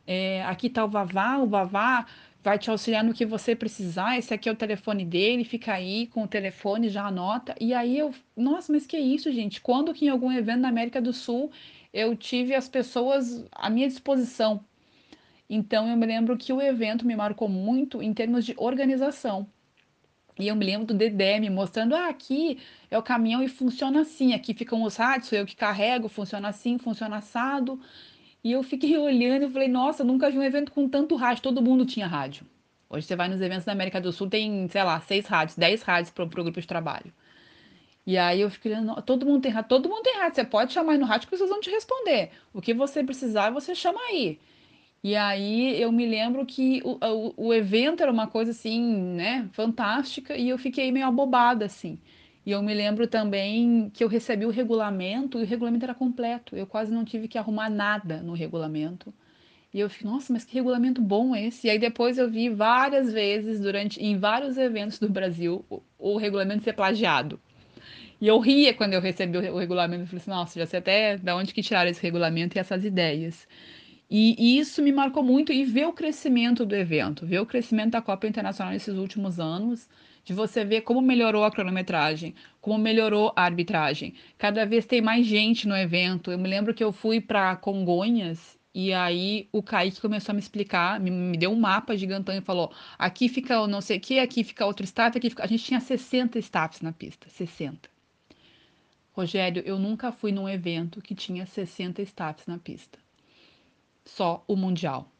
É, 0.06 0.44
aqui 0.44 0.68
está 0.68 0.84
o 0.84 0.88
Vavá. 0.88 1.38
O 1.38 1.46
Vavá 1.48 2.06
vai 2.40 2.56
te 2.56 2.70
auxiliar 2.70 3.02
no 3.02 3.14
que 3.14 3.26
você 3.26 3.56
precisar. 3.56 4.16
Esse 4.16 4.32
aqui 4.32 4.48
é 4.48 4.52
o 4.52 4.56
telefone 4.56 5.04
dele. 5.04 5.42
Fica 5.42 5.72
aí 5.72 6.06
com 6.06 6.22
o 6.22 6.28
telefone, 6.28 6.88
já 6.88 7.04
anota. 7.04 7.52
E 7.60 7.74
aí 7.74 7.98
eu, 7.98 8.14
nossa, 8.36 8.72
mas 8.72 8.86
que 8.86 8.96
isso, 8.96 9.32
gente? 9.32 9.60
Quando 9.60 9.92
que 9.92 10.04
em 10.04 10.08
algum 10.08 10.30
evento 10.30 10.60
na 10.60 10.68
América 10.68 11.02
do 11.02 11.12
Sul 11.12 11.50
eu 11.92 12.16
tive 12.16 12.54
as 12.54 12.68
pessoas 12.68 13.44
à 13.50 13.68
minha 13.68 13.88
disposição 13.88 14.64
então 15.54 15.86
eu 15.86 15.94
me 15.98 16.06
lembro 16.06 16.34
que 16.38 16.50
o 16.50 16.62
evento 16.62 17.06
me 17.06 17.14
marcou 17.14 17.46
muito 17.46 18.02
em 18.02 18.14
termos 18.14 18.42
de 18.46 18.54
organização. 18.56 19.46
E 20.38 20.48
eu 20.48 20.56
me 20.56 20.64
lembro 20.64 20.86
do 20.86 20.94
Dedé 20.94 21.38
me 21.38 21.50
mostrando, 21.50 21.94
ah, 21.94 22.08
aqui 22.08 22.58
é 22.90 22.96
o 22.96 23.02
caminhão 23.02 23.42
e 23.42 23.48
funciona 23.48 24.00
assim, 24.00 24.32
aqui 24.32 24.54
ficam 24.54 24.82
os 24.82 24.96
rádios, 24.96 25.28
sou 25.28 25.36
eu 25.36 25.44
que 25.44 25.54
carrego, 25.54 26.08
funciona 26.08 26.48
assim, 26.48 26.78
funciona 26.78 27.16
assado. 27.18 27.78
E 28.42 28.50
eu 28.50 28.62
fiquei 28.62 28.96
olhando 28.98 29.44
e 29.44 29.50
falei, 29.50 29.68
nossa, 29.68 30.02
nunca 30.02 30.30
vi 30.30 30.38
um 30.38 30.42
evento 30.42 30.72
com 30.72 30.88
tanto 30.88 31.16
rádio, 31.16 31.42
todo 31.42 31.60
mundo 31.60 31.84
tinha 31.84 32.06
rádio. 32.06 32.46
Hoje 32.88 33.06
você 33.06 33.14
vai 33.14 33.28
nos 33.28 33.42
eventos 33.42 33.66
da 33.66 33.72
América 33.72 34.00
do 34.00 34.10
Sul, 34.10 34.30
tem, 34.30 34.66
sei 34.68 34.82
lá, 34.82 35.00
seis 35.02 35.26
rádios, 35.26 35.58
dez 35.58 35.82
rádios 35.82 36.10
para 36.10 36.24
o 36.24 36.26
grupo 36.26 36.58
de 36.58 36.66
trabalho. 36.66 37.12
E 38.06 38.16
aí 38.16 38.40
eu 38.40 38.50
fiquei, 38.50 38.72
todo 39.04 39.26
mundo 39.26 39.42
tem 39.42 39.52
rádio, 39.52 39.68
todo 39.68 39.88
mundo 39.88 40.02
tem 40.02 40.16
rádio, 40.16 40.36
você 40.36 40.44
pode 40.44 40.72
chamar 40.72 40.98
no 40.98 41.04
rádio 41.04 41.28
que 41.28 41.36
vocês 41.36 41.50
vão 41.50 41.60
te 41.60 41.70
responder. 41.70 42.30
O 42.54 42.62
que 42.62 42.72
você 42.72 43.04
precisar, 43.04 43.50
você 43.50 43.74
chama 43.74 44.00
aí. 44.08 44.40
E 45.02 45.16
aí 45.16 45.80
eu 45.80 45.90
me 45.90 46.06
lembro 46.06 46.46
que 46.46 46.80
o, 46.84 46.98
o, 47.04 47.48
o 47.48 47.54
evento 47.54 48.02
era 48.02 48.12
uma 48.12 48.28
coisa 48.28 48.52
assim, 48.52 48.80
né, 49.14 49.48
fantástica, 49.52 50.36
e 50.36 50.48
eu 50.48 50.56
fiquei 50.58 50.92
meio 50.92 51.06
abobada, 51.06 51.64
assim. 51.64 51.98
E 52.46 52.50
eu 52.52 52.62
me 52.62 52.74
lembro 52.74 53.06
também 53.06 53.90
que 53.90 54.02
eu 54.02 54.08
recebi 54.08 54.44
o 54.46 54.50
regulamento 54.50 55.38
e 55.38 55.42
o 55.42 55.46
regulamento 55.46 55.84
era 55.84 55.94
completo. 55.94 56.56
Eu 56.56 56.66
quase 56.66 56.92
não 56.92 57.04
tive 57.04 57.28
que 57.28 57.38
arrumar 57.38 57.70
nada 57.70 58.22
no 58.22 58.32
regulamento. 58.32 59.12
E 59.72 59.80
eu 59.80 59.88
fiquei, 59.88 60.10
nossa, 60.10 60.32
mas 60.32 60.44
que 60.44 60.54
regulamento 60.54 61.00
bom 61.00 61.34
esse. 61.34 61.66
E 61.66 61.70
aí 61.70 61.78
depois 61.78 62.18
eu 62.18 62.28
vi 62.30 62.48
várias 62.50 63.12
vezes, 63.12 63.60
durante 63.60 64.00
em 64.02 64.18
vários 64.18 64.58
eventos 64.58 64.98
do 64.98 65.08
Brasil, 65.08 65.64
o, 65.70 65.82
o 65.98 66.16
regulamento 66.16 66.64
ser 66.64 66.74
plagiado. 66.74 67.40
E 68.20 68.26
eu 68.28 68.38
ria 68.38 68.74
quando 68.74 68.94
eu 68.94 69.00
recebi 69.00 69.38
o, 69.38 69.54
o 69.54 69.58
regulamento. 69.58 70.02
Eu 70.02 70.06
falei 70.06 70.20
assim, 70.20 70.30
nossa, 70.30 70.58
já 70.58 70.66
sei 70.66 70.78
até 70.80 71.16
de 71.16 71.32
onde 71.32 71.54
que 71.54 71.62
tiraram 71.62 71.90
esse 71.90 72.02
regulamento 72.02 72.56
e 72.56 72.60
essas 72.60 72.84
ideias. 72.84 73.46
E, 74.14 74.36
e, 74.38 74.58
isso 74.58 74.82
me 74.82 74.92
marcou 74.92 75.22
muito 75.22 75.54
e 75.54 75.64
ver 75.64 75.86
o 75.86 75.92
crescimento 75.94 76.66
do 76.66 76.76
evento, 76.76 77.24
ver 77.24 77.40
o 77.40 77.46
crescimento 77.46 77.92
da 77.92 78.02
Copa 78.02 78.26
Internacional 78.26 78.74
nesses 78.74 78.94
últimos 78.98 79.40
anos, 79.40 79.88
de 80.22 80.34
você 80.34 80.66
ver 80.66 80.82
como 80.82 81.00
melhorou 81.00 81.44
a 81.44 81.50
cronometragem, 81.50 82.34
como 82.60 82.76
melhorou 82.76 83.32
a 83.34 83.44
arbitragem. 83.44 84.12
Cada 84.36 84.66
vez 84.66 84.84
tem 84.84 85.00
mais 85.00 85.24
gente 85.24 85.66
no 85.66 85.74
evento. 85.74 86.30
Eu 86.30 86.38
me 86.38 86.46
lembro 86.46 86.74
que 86.74 86.84
eu 86.84 86.92
fui 86.92 87.22
para 87.22 87.56
Congonhas 87.56 88.58
e 88.74 88.92
aí 88.92 89.48
o 89.50 89.62
Kaique 89.62 89.98
começou 89.98 90.32
a 90.32 90.34
me 90.34 90.40
explicar, 90.40 91.00
me, 91.00 91.10
me 91.10 91.38
deu 91.38 91.50
um 91.50 91.58
mapa 91.58 91.96
gigantão 91.96 92.36
e 92.36 92.42
falou: 92.42 92.70
aqui 92.98 93.30
fica 93.30 93.62
o 93.62 93.66
não 93.66 93.80
sei 93.80 93.96
o 93.96 94.00
que, 94.00 94.18
aqui 94.18 94.44
fica 94.44 94.66
outro 94.66 94.84
staff, 94.84 95.16
aqui 95.16 95.30
fica... 95.30 95.42
A 95.42 95.46
gente 95.46 95.64
tinha 95.64 95.80
60 95.80 96.38
staffs 96.38 96.82
na 96.82 96.92
pista, 96.92 97.30
60. 97.30 97.88
Rogério, 99.12 99.62
eu 99.64 99.78
nunca 99.78 100.12
fui 100.12 100.32
num 100.32 100.46
evento 100.46 101.00
que 101.00 101.14
tinha 101.14 101.46
60 101.46 102.02
staffs 102.02 102.46
na 102.46 102.58
pista 102.58 103.01
só 104.04 104.44
o 104.46 104.56
Mundial 104.56 105.10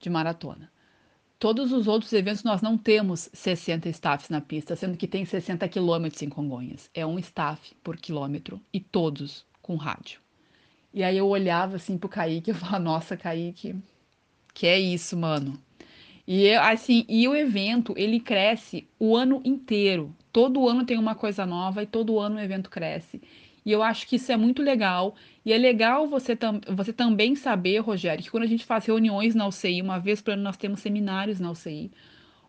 de 0.00 0.08
Maratona. 0.10 0.70
Todos 1.38 1.72
os 1.72 1.86
outros 1.86 2.12
eventos 2.12 2.42
nós 2.42 2.60
não 2.60 2.76
temos 2.76 3.28
60 3.32 3.88
staffs 3.90 4.28
na 4.28 4.40
pista, 4.40 4.74
sendo 4.74 4.96
que 4.96 5.06
tem 5.06 5.24
60 5.24 5.68
quilômetros 5.68 6.20
em 6.22 6.28
Congonhas. 6.28 6.90
É 6.92 7.06
um 7.06 7.18
staff 7.18 7.74
por 7.82 7.96
quilômetro 7.96 8.60
e 8.72 8.80
todos 8.80 9.46
com 9.62 9.76
rádio. 9.76 10.20
E 10.92 11.04
aí 11.04 11.16
eu 11.16 11.28
olhava 11.28 11.76
assim 11.76 11.96
pro 11.96 12.08
Kaique 12.08 12.50
e 12.50 12.54
falava, 12.54 12.78
nossa, 12.80 13.16
Kaique, 13.16 13.76
que 14.52 14.66
é 14.66 14.80
isso, 14.80 15.16
mano? 15.16 15.56
E 16.26 16.52
assim, 16.54 17.06
e 17.08 17.28
o 17.28 17.34
evento, 17.34 17.94
ele 17.96 18.18
cresce 18.18 18.88
o 18.98 19.16
ano 19.16 19.40
inteiro. 19.44 20.14
Todo 20.32 20.68
ano 20.68 20.84
tem 20.84 20.98
uma 20.98 21.14
coisa 21.14 21.46
nova 21.46 21.82
e 21.82 21.86
todo 21.86 22.18
ano 22.18 22.36
o 22.36 22.40
evento 22.40 22.68
cresce. 22.68 23.22
E 23.68 23.72
eu 23.72 23.82
acho 23.82 24.06
que 24.06 24.16
isso 24.16 24.32
é 24.32 24.36
muito 24.38 24.62
legal. 24.62 25.14
E 25.44 25.52
é 25.52 25.58
legal 25.58 26.08
você, 26.08 26.34
tam 26.34 26.58
você 26.74 26.90
também 26.90 27.34
saber, 27.34 27.80
Rogério, 27.80 28.24
que 28.24 28.30
quando 28.30 28.44
a 28.44 28.46
gente 28.46 28.64
faz 28.64 28.86
reuniões 28.86 29.34
na 29.34 29.46
UCI, 29.46 29.82
uma 29.82 29.98
vez 29.98 30.22
por 30.22 30.32
ano 30.32 30.42
nós 30.42 30.56
temos 30.56 30.80
seminários 30.80 31.38
na 31.38 31.50
UCI, 31.50 31.90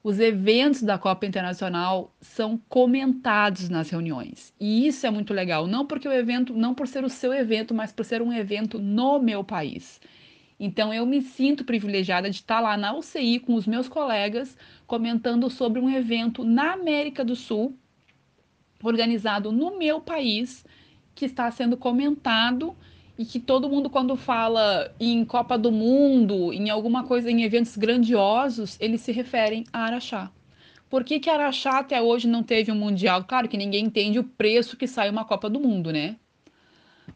os 0.02 0.18
eventos 0.18 0.82
da 0.82 0.98
Copa 0.98 1.26
Internacional 1.26 2.16
são 2.22 2.58
comentados 2.70 3.68
nas 3.68 3.90
reuniões. 3.90 4.54
E 4.58 4.88
isso 4.88 5.06
é 5.06 5.10
muito 5.10 5.34
legal, 5.34 5.68
não 5.68 5.86
porque 5.86 6.08
o 6.08 6.14
evento, 6.14 6.54
não 6.54 6.74
por 6.74 6.88
ser 6.88 7.04
o 7.04 7.10
seu 7.10 7.34
evento, 7.34 7.74
mas 7.74 7.92
por 7.92 8.06
ser 8.06 8.22
um 8.22 8.32
evento 8.32 8.80
no 8.80 9.20
meu 9.20 9.44
país. 9.44 10.00
Então 10.58 10.94
eu 10.94 11.06
me 11.06 11.22
sinto 11.22 11.66
privilegiada 11.66 12.30
de 12.30 12.38
estar 12.38 12.62
lá 12.62 12.78
na 12.78 12.96
UCI 12.96 13.40
com 13.40 13.56
os 13.56 13.68
meus 13.68 13.90
colegas 13.90 14.56
comentando 14.88 15.50
sobre 15.50 15.82
um 15.82 15.90
evento 15.90 16.46
na 16.46 16.72
América 16.72 17.26
do 17.26 17.36
Sul, 17.36 17.78
organizado 18.82 19.52
no 19.52 19.78
meu 19.78 20.00
país, 20.00 20.64
que 21.20 21.26
está 21.26 21.52
sendo 21.52 21.76
comentado 21.76 22.74
e 23.18 23.26
que 23.26 23.42
todo 23.42 23.68
mundo, 23.68 23.90
quando 23.90 24.16
fala 24.16 24.96
em 24.98 25.26
Copa 25.26 25.58
do 25.58 25.70
Mundo, 25.70 26.54
em 26.54 26.70
alguma 26.70 27.04
coisa, 27.04 27.30
em 27.30 27.44
eventos 27.44 27.76
grandiosos, 27.76 28.78
eles 28.80 29.02
se 29.02 29.12
referem 29.12 29.66
a 29.74 29.84
Araxá. 29.84 30.32
Por 30.90 31.04
que, 31.04 31.20
que 31.20 31.30
Araxá 31.30 31.80
até 31.80 32.02
hoje 32.02 32.26
não 32.26 32.42
teve 32.42 32.72
um 32.72 32.76
Mundial? 32.76 33.26
Claro 33.26 33.50
que 33.50 33.58
ninguém 33.58 33.86
entende 33.86 34.18
o 34.18 34.24
preço 34.24 34.78
que 34.78 34.88
sai 34.88 35.10
uma 35.10 35.26
Copa 35.26 35.50
do 35.50 35.60
Mundo, 35.60 35.92
né? 35.92 36.16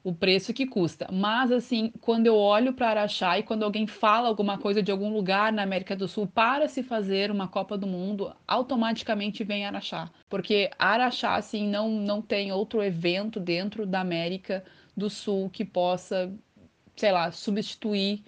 O 0.03 0.13
preço 0.13 0.53
que 0.53 0.65
custa. 0.65 1.07
Mas, 1.11 1.51
assim, 1.51 1.91
quando 2.01 2.27
eu 2.27 2.35
olho 2.35 2.73
para 2.73 2.89
Araxá 2.89 3.37
e 3.37 3.43
quando 3.43 3.63
alguém 3.63 3.85
fala 3.85 4.27
alguma 4.27 4.57
coisa 4.57 4.81
de 4.81 4.91
algum 4.91 5.11
lugar 5.11 5.51
na 5.51 5.63
América 5.63 5.95
do 5.95 6.07
Sul 6.07 6.27
para 6.27 6.67
se 6.67 6.83
fazer 6.83 7.29
uma 7.29 7.47
Copa 7.47 7.77
do 7.77 7.87
Mundo, 7.87 8.33
automaticamente 8.47 9.43
vem 9.43 9.65
Araxá. 9.65 10.09
Porque 10.29 10.69
Araxá, 10.79 11.35
assim, 11.35 11.67
não, 11.67 11.89
não 11.89 12.21
tem 12.21 12.51
outro 12.51 12.81
evento 12.81 13.39
dentro 13.39 13.85
da 13.85 13.99
América 14.01 14.63
do 14.95 15.09
Sul 15.09 15.49
que 15.49 15.65
possa, 15.65 16.33
sei 16.95 17.11
lá, 17.11 17.31
substituir 17.31 18.23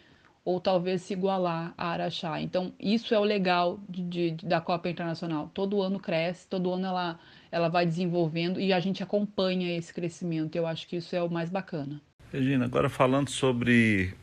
ou 0.46 0.60
talvez 0.60 1.02
se 1.02 1.14
igualar 1.14 1.74
a 1.76 1.88
Araxá. 1.88 2.40
Então, 2.40 2.72
isso 2.80 3.16
é 3.16 3.20
o 3.20 3.24
legal 3.24 3.80
de, 3.90 4.32
de, 4.32 4.46
da 4.46 4.62
Copa 4.62 4.88
Internacional. 4.88 5.50
Todo 5.52 5.82
ano 5.82 6.00
cresce, 6.00 6.48
todo 6.48 6.72
ano 6.72 6.86
ela, 6.86 7.20
ela 7.56 7.70
vai 7.70 7.86
desenvolvendo 7.86 8.60
e 8.60 8.74
a 8.74 8.82
gente 8.82 9.02
acompanha 9.02 9.78
esse 9.78 9.94
crescimento. 9.94 10.58
Eu 10.58 10.68
acho 10.68 10.86
que 10.90 10.98
isso 10.98 11.16
é 11.16 11.24
o 11.24 11.30
mais 11.30 11.50
bacana. 11.50 12.02
Regina, 12.30 12.66
agora 12.66 12.90
falando 12.90 13.30
sobre 13.30 14.14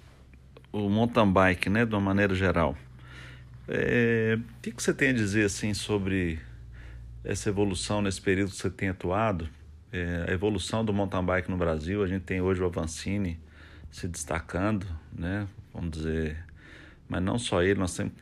o 0.70 0.90
mountain 0.90 1.32
bike, 1.32 1.70
né, 1.70 1.86
de 1.86 1.94
uma 1.94 2.00
maneira 2.00 2.34
geral. 2.34 2.76
É, 3.66 4.36
o 4.38 4.60
que, 4.60 4.70
que 4.70 4.82
você 4.82 4.92
tem 4.92 5.08
a 5.08 5.12
dizer 5.14 5.46
assim 5.46 5.72
sobre 5.72 6.40
essa 7.24 7.48
evolução 7.48 8.02
nesse 8.02 8.20
período 8.20 8.50
que 8.50 8.56
você 8.56 8.68
tem 8.68 8.90
atuado? 8.90 9.48
É, 9.90 10.26
a 10.28 10.32
evolução 10.32 10.84
do 10.84 10.92
mountain 10.92 11.24
bike 11.24 11.50
no 11.50 11.56
Brasil, 11.56 12.04
a 12.04 12.06
gente 12.06 12.24
tem 12.24 12.42
hoje 12.42 12.60
o 12.60 12.66
Avancini 12.66 13.40
se 13.90 14.06
destacando, 14.06 14.86
né? 15.10 15.48
Vamos 15.72 15.92
dizer, 15.92 16.36
mas 17.08 17.22
não 17.22 17.38
só 17.38 17.62
ele, 17.62 17.80
nós 17.80 17.96
temos 17.96 18.12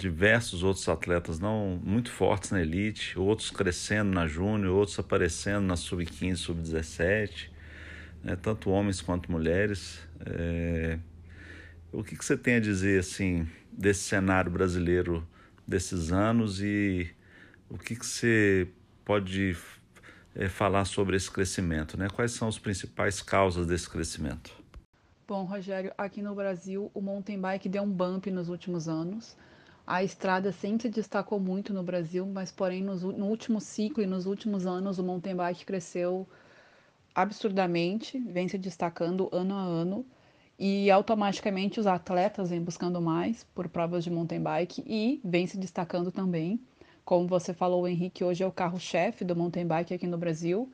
diversos 0.00 0.62
outros 0.62 0.88
atletas 0.88 1.38
não 1.38 1.78
muito 1.84 2.10
fortes 2.10 2.50
na 2.50 2.62
elite, 2.62 3.18
outros 3.18 3.50
crescendo 3.50 4.10
na 4.10 4.26
júnior, 4.26 4.74
outros 4.74 4.98
aparecendo 4.98 5.66
na 5.66 5.76
sub-15, 5.76 6.36
sub-17, 6.36 7.50
né? 8.24 8.34
tanto 8.36 8.70
homens 8.70 9.02
quanto 9.02 9.30
mulheres. 9.30 10.00
É... 10.24 10.98
O 11.92 12.02
que, 12.02 12.16
que 12.16 12.24
você 12.24 12.36
tem 12.36 12.54
a 12.54 12.60
dizer 12.60 13.00
assim 13.00 13.46
desse 13.70 14.04
cenário 14.04 14.50
brasileiro 14.50 15.26
desses 15.66 16.10
anos 16.12 16.62
e 16.62 17.10
o 17.68 17.76
que, 17.76 17.94
que 17.94 18.06
você 18.06 18.68
pode 19.04 19.56
é, 20.34 20.48
falar 20.48 20.84
sobre 20.84 21.16
esse 21.16 21.30
crescimento, 21.30 21.98
né? 21.98 22.08
Quais 22.08 22.32
são 22.32 22.48
as 22.48 22.58
principais 22.58 23.20
causas 23.20 23.66
desse 23.66 23.88
crescimento? 23.88 24.52
Bom, 25.28 25.44
Rogério, 25.44 25.92
aqui 25.98 26.22
no 26.22 26.34
Brasil 26.34 26.90
o 26.94 27.00
mountain 27.00 27.40
bike 27.40 27.68
deu 27.68 27.82
um 27.82 27.90
bump 27.90 28.30
nos 28.30 28.48
últimos 28.48 28.88
anos. 28.88 29.36
A 29.92 30.04
estrada 30.04 30.52
sempre 30.52 30.82
se 30.82 30.88
destacou 30.88 31.40
muito 31.40 31.74
no 31.74 31.82
Brasil, 31.82 32.24
mas 32.24 32.52
porém 32.52 32.80
no, 32.80 32.94
no 32.94 33.26
último 33.26 33.60
ciclo 33.60 34.00
e 34.00 34.06
nos 34.06 34.24
últimos 34.24 34.64
anos 34.64 35.00
o 35.00 35.02
mountain 35.02 35.34
bike 35.34 35.66
cresceu 35.66 36.28
absurdamente, 37.12 38.16
vem 38.20 38.46
se 38.46 38.56
destacando 38.56 39.28
ano 39.32 39.52
a 39.52 39.60
ano 39.60 40.06
e 40.56 40.88
automaticamente 40.92 41.80
os 41.80 41.88
atletas 41.88 42.50
vêm 42.50 42.62
buscando 42.62 43.02
mais 43.02 43.42
por 43.52 43.68
provas 43.68 44.04
de 44.04 44.10
mountain 44.12 44.40
bike 44.40 44.84
e 44.86 45.20
vem 45.24 45.44
se 45.48 45.58
destacando 45.58 46.12
também. 46.12 46.60
Como 47.04 47.26
você 47.26 47.52
falou, 47.52 47.88
Henrique 47.88 48.22
hoje 48.22 48.44
é 48.44 48.46
o 48.46 48.52
carro-chefe 48.52 49.24
do 49.24 49.34
mountain 49.34 49.66
bike 49.66 49.92
aqui 49.92 50.06
no 50.06 50.16
Brasil. 50.16 50.70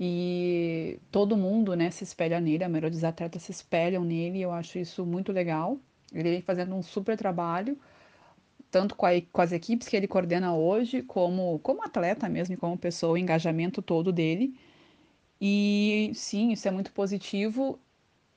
E 0.00 0.98
todo 1.10 1.36
mundo 1.36 1.76
né, 1.76 1.90
se 1.90 2.04
espelha 2.04 2.40
nele, 2.40 2.64
a 2.64 2.70
maioria 2.70 2.90
dos 2.90 3.04
atletas 3.04 3.42
se 3.42 3.50
espelham 3.50 4.02
nele, 4.02 4.38
e 4.38 4.42
eu 4.42 4.50
acho 4.50 4.78
isso 4.78 5.04
muito 5.04 5.30
legal. 5.30 5.78
Ele 6.10 6.30
vem 6.30 6.40
fazendo 6.40 6.74
um 6.74 6.82
super 6.82 7.18
trabalho, 7.18 7.78
tanto 8.74 8.96
com, 8.96 9.06
a, 9.06 9.10
com 9.32 9.40
as 9.40 9.52
equipes 9.52 9.86
que 9.86 9.96
ele 9.96 10.08
coordena 10.08 10.52
hoje, 10.52 11.00
como 11.00 11.60
como 11.60 11.84
atleta 11.84 12.28
mesmo, 12.28 12.56
como 12.56 12.76
pessoa, 12.76 13.12
o 13.12 13.16
engajamento 13.16 13.80
todo 13.80 14.12
dele. 14.12 14.58
E 15.40 16.10
sim, 16.12 16.50
isso 16.50 16.66
é 16.66 16.72
muito 16.72 16.90
positivo. 16.92 17.78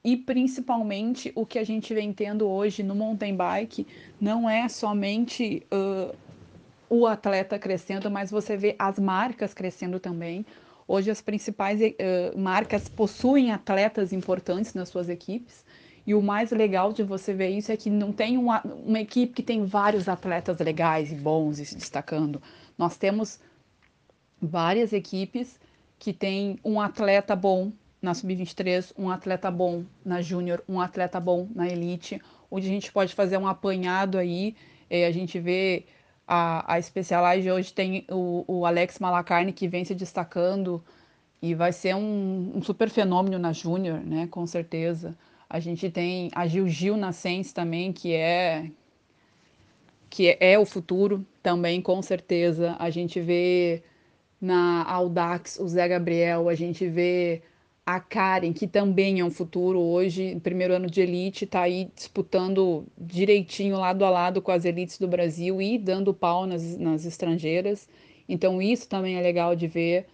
E 0.04 0.16
principalmente 0.16 1.32
o 1.34 1.44
que 1.44 1.58
a 1.58 1.64
gente 1.64 1.92
vem 1.92 2.14
tendo 2.14 2.48
hoje 2.48 2.84
no 2.84 2.94
mountain 2.94 3.36
bike 3.36 3.88
não 4.22 4.48
é 4.48 4.70
somente 4.70 5.66
uh, 5.74 6.16
o 6.88 7.08
atleta 7.08 7.58
crescendo, 7.58 8.12
mas 8.12 8.30
você 8.30 8.56
vê 8.56 8.76
as 8.78 9.00
marcas 9.00 9.56
crescendo 9.56 10.00
também. 10.00 10.46
Hoje 10.88 11.10
as 11.10 11.20
principais 11.20 11.82
uh, 11.82 12.38
marcas 12.38 12.88
possuem 12.88 13.52
atletas 13.52 14.14
importantes 14.14 14.76
nas 14.76 14.90
suas 14.90 15.10
equipes. 15.10 15.66
E 16.08 16.16
o 16.16 16.22
mais 16.22 16.52
legal 16.52 16.94
de 16.94 17.04
você 17.04 17.34
ver 17.34 17.50
isso 17.50 17.70
é 17.70 17.76
que 17.76 17.90
não 17.90 18.14
tem 18.14 18.38
uma, 18.38 18.62
uma 18.64 19.02
equipe 19.02 19.34
que 19.34 19.44
tem 19.44 19.66
vários 19.66 20.08
atletas 20.08 20.58
legais 20.58 21.12
e 21.12 21.16
bons 21.16 21.60
e 21.60 21.66
se 21.66 21.76
destacando. 21.76 22.42
Nós 22.78 22.96
temos 22.96 23.42
várias 24.42 24.94
equipes 24.94 25.60
que 26.00 26.14
têm 26.14 26.58
um 26.64 26.80
atleta 26.80 27.36
bom 27.36 27.74
na 28.02 28.14
sub-23, 28.14 28.94
um 28.98 29.10
atleta 29.10 29.52
bom 29.52 29.84
na 30.06 30.22
júnior, 30.22 30.64
um 30.70 30.80
atleta 30.80 31.20
bom 31.20 31.50
na 31.54 31.68
elite, 31.68 32.22
onde 32.50 32.68
a 32.68 32.70
gente 32.70 32.90
pode 32.90 33.14
fazer 33.14 33.38
um 33.38 33.46
apanhado 33.46 34.18
aí. 34.18 34.56
Eh, 34.90 35.06
a 35.06 35.12
gente 35.12 35.38
vê 35.42 35.88
a, 36.26 36.74
a 36.74 36.82
Specialized 36.82 37.52
hoje 37.52 37.74
tem 37.74 38.06
o, 38.10 38.46
o 38.48 38.66
Alex 38.66 38.98
Malacarne 39.00 39.52
que 39.52 39.68
vem 39.68 39.84
se 39.84 39.94
destacando 39.94 40.82
e 41.42 41.54
vai 41.54 41.74
ser 41.74 41.96
um, 41.96 42.54
um 42.56 42.62
super 42.62 42.90
fenômeno 42.90 43.38
na 43.38 43.52
Júnior, 43.52 44.00
né? 44.00 44.26
Com 44.28 44.48
certeza. 44.48 45.18
A 45.50 45.60
gente 45.60 45.90
tem 45.90 46.30
a 46.36 46.48
Gil 46.48 46.68
Gil 46.68 46.98
na 46.98 47.12
Sense 47.12 47.54
também, 47.54 47.94
que 47.94 48.14
é 48.14 48.70
que 50.10 50.38
é 50.40 50.58
o 50.58 50.66
futuro 50.66 51.26
também, 51.44 51.82
com 51.82 52.02
certeza. 52.02 52.76
A 52.80 52.90
gente 52.90 53.20
vê 53.20 53.84
na 54.42 54.84
Audax 54.90 55.60
o 55.60 55.68
Zé 55.68 55.88
Gabriel, 55.88 56.50
a 56.50 56.56
gente 56.56 56.88
vê 56.88 57.42
a 57.86 58.00
Karen, 58.00 58.52
que 58.52 58.68
também 58.68 59.20
é 59.22 59.26
um 59.26 59.32
futuro 59.32 59.80
hoje, 59.80 60.38
primeiro 60.42 60.74
ano 60.74 60.88
de 60.90 61.02
elite, 61.02 61.46
está 61.46 61.62
aí 61.62 61.90
disputando 61.96 62.86
direitinho 62.98 63.78
lado 63.78 64.04
a 64.04 64.10
lado 64.10 64.42
com 64.42 64.52
as 64.52 64.66
elites 64.66 65.00
do 65.00 65.08
Brasil 65.08 65.62
e 65.62 65.78
dando 65.78 66.14
pau 66.14 66.46
nas, 66.46 66.78
nas 66.78 67.06
estrangeiras. 67.06 67.88
Então 68.28 68.62
isso 68.62 68.90
também 68.90 69.18
é 69.18 69.22
legal 69.22 69.56
de 69.56 69.68
ver. 69.68 70.06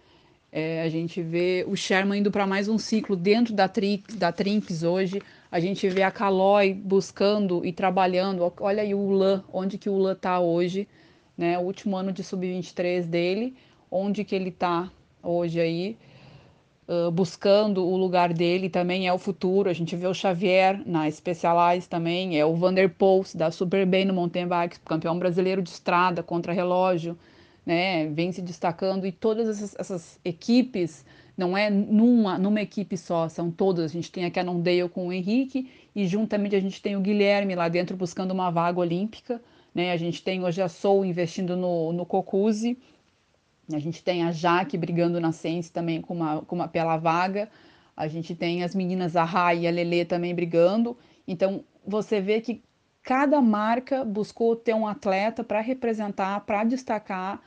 É, 0.56 0.82
a 0.82 0.88
gente 0.88 1.20
vê 1.20 1.64
o 1.66 1.74
Sherman 1.74 2.20
indo 2.20 2.30
para 2.30 2.46
mais 2.46 2.68
um 2.68 2.78
ciclo 2.78 3.16
dentro 3.16 3.52
da, 3.52 3.66
tri, 3.66 4.04
da 4.14 4.32
hoje. 4.88 5.20
A 5.50 5.58
gente 5.58 5.88
vê 5.88 6.04
a 6.04 6.12
Caloi 6.12 6.72
buscando 6.72 7.66
e 7.66 7.72
trabalhando. 7.72 8.52
Olha 8.60 8.80
aí 8.80 8.94
o 8.94 9.10
Lan, 9.10 9.42
onde 9.52 9.76
que 9.76 9.90
o 9.90 9.98
Lan 9.98 10.12
está 10.12 10.38
hoje, 10.38 10.86
né? 11.36 11.58
O 11.58 11.62
último 11.62 11.96
ano 11.96 12.12
de 12.12 12.22
sub-23 12.22 13.02
dele, 13.02 13.56
onde 13.90 14.22
que 14.22 14.32
ele 14.32 14.50
está 14.50 14.88
hoje 15.24 15.58
aí 15.58 15.98
uh, 16.86 17.10
buscando 17.10 17.84
o 17.84 17.96
lugar 17.96 18.32
dele 18.32 18.70
também 18.70 19.08
é 19.08 19.12
o 19.12 19.18
futuro. 19.18 19.68
A 19.68 19.72
gente 19.72 19.96
vê 19.96 20.06
o 20.06 20.14
Xavier 20.14 20.80
na 20.86 21.10
Specialized 21.10 21.88
também, 21.88 22.38
é 22.38 22.46
o 22.46 22.54
Vanderpoels, 22.54 23.34
da 23.34 23.50
super 23.50 23.84
bem 23.84 24.04
no 24.04 24.14
mountain 24.14 24.46
bike, 24.46 24.78
campeão 24.84 25.18
brasileiro 25.18 25.60
de 25.60 25.70
estrada 25.70 26.22
contra 26.22 26.52
relógio, 26.52 27.18
né? 27.64 28.06
Vem 28.08 28.32
se 28.32 28.42
destacando 28.42 29.06
e 29.06 29.12
todas 29.12 29.48
essas, 29.48 29.74
essas 29.78 30.20
equipes 30.24 31.04
não 31.36 31.56
é 31.56 31.68
numa, 31.68 32.38
numa 32.38 32.60
equipe 32.60 32.96
só, 32.96 33.28
são 33.28 33.50
todas. 33.50 33.90
A 33.90 33.94
gente 33.94 34.10
tem 34.10 34.24
a 34.24 34.30
Cannondale 34.30 34.88
com 34.88 35.08
o 35.08 35.12
Henrique 35.12 35.70
e 35.94 36.06
juntamente 36.06 36.54
a 36.54 36.60
gente 36.60 36.80
tem 36.80 36.96
o 36.96 37.00
Guilherme 37.00 37.54
lá 37.54 37.68
dentro 37.68 37.96
buscando 37.96 38.30
uma 38.30 38.50
vaga 38.50 38.78
olímpica. 38.78 39.42
Né? 39.74 39.90
A 39.90 39.96
gente 39.96 40.22
tem 40.22 40.44
hoje 40.44 40.62
a 40.62 40.68
Soul 40.68 41.04
investindo 41.04 41.56
no, 41.56 41.92
no 41.92 42.06
Cocuzzi, 42.06 42.78
a 43.72 43.78
gente 43.78 44.02
tem 44.02 44.22
a 44.22 44.30
Jaque 44.30 44.76
brigando 44.76 45.20
na 45.20 45.32
Sense 45.32 45.72
também 45.72 46.00
com 46.00 46.14
uma, 46.14 46.42
com 46.42 46.54
uma 46.54 46.68
pela 46.68 46.96
vaga. 46.96 47.48
A 47.96 48.06
gente 48.08 48.34
tem 48.34 48.62
as 48.62 48.74
meninas 48.74 49.16
a 49.16 49.24
Rai 49.24 49.60
e 49.60 49.68
a 49.68 49.70
Lele 49.70 50.04
também 50.04 50.34
brigando. 50.34 50.96
Então, 51.26 51.64
você 51.86 52.20
vê 52.20 52.40
que 52.40 52.62
cada 53.02 53.40
marca 53.40 54.04
buscou 54.04 54.54
ter 54.54 54.74
um 54.74 54.86
atleta 54.86 55.42
para 55.42 55.60
representar, 55.60 56.40
para 56.40 56.64
destacar. 56.64 57.40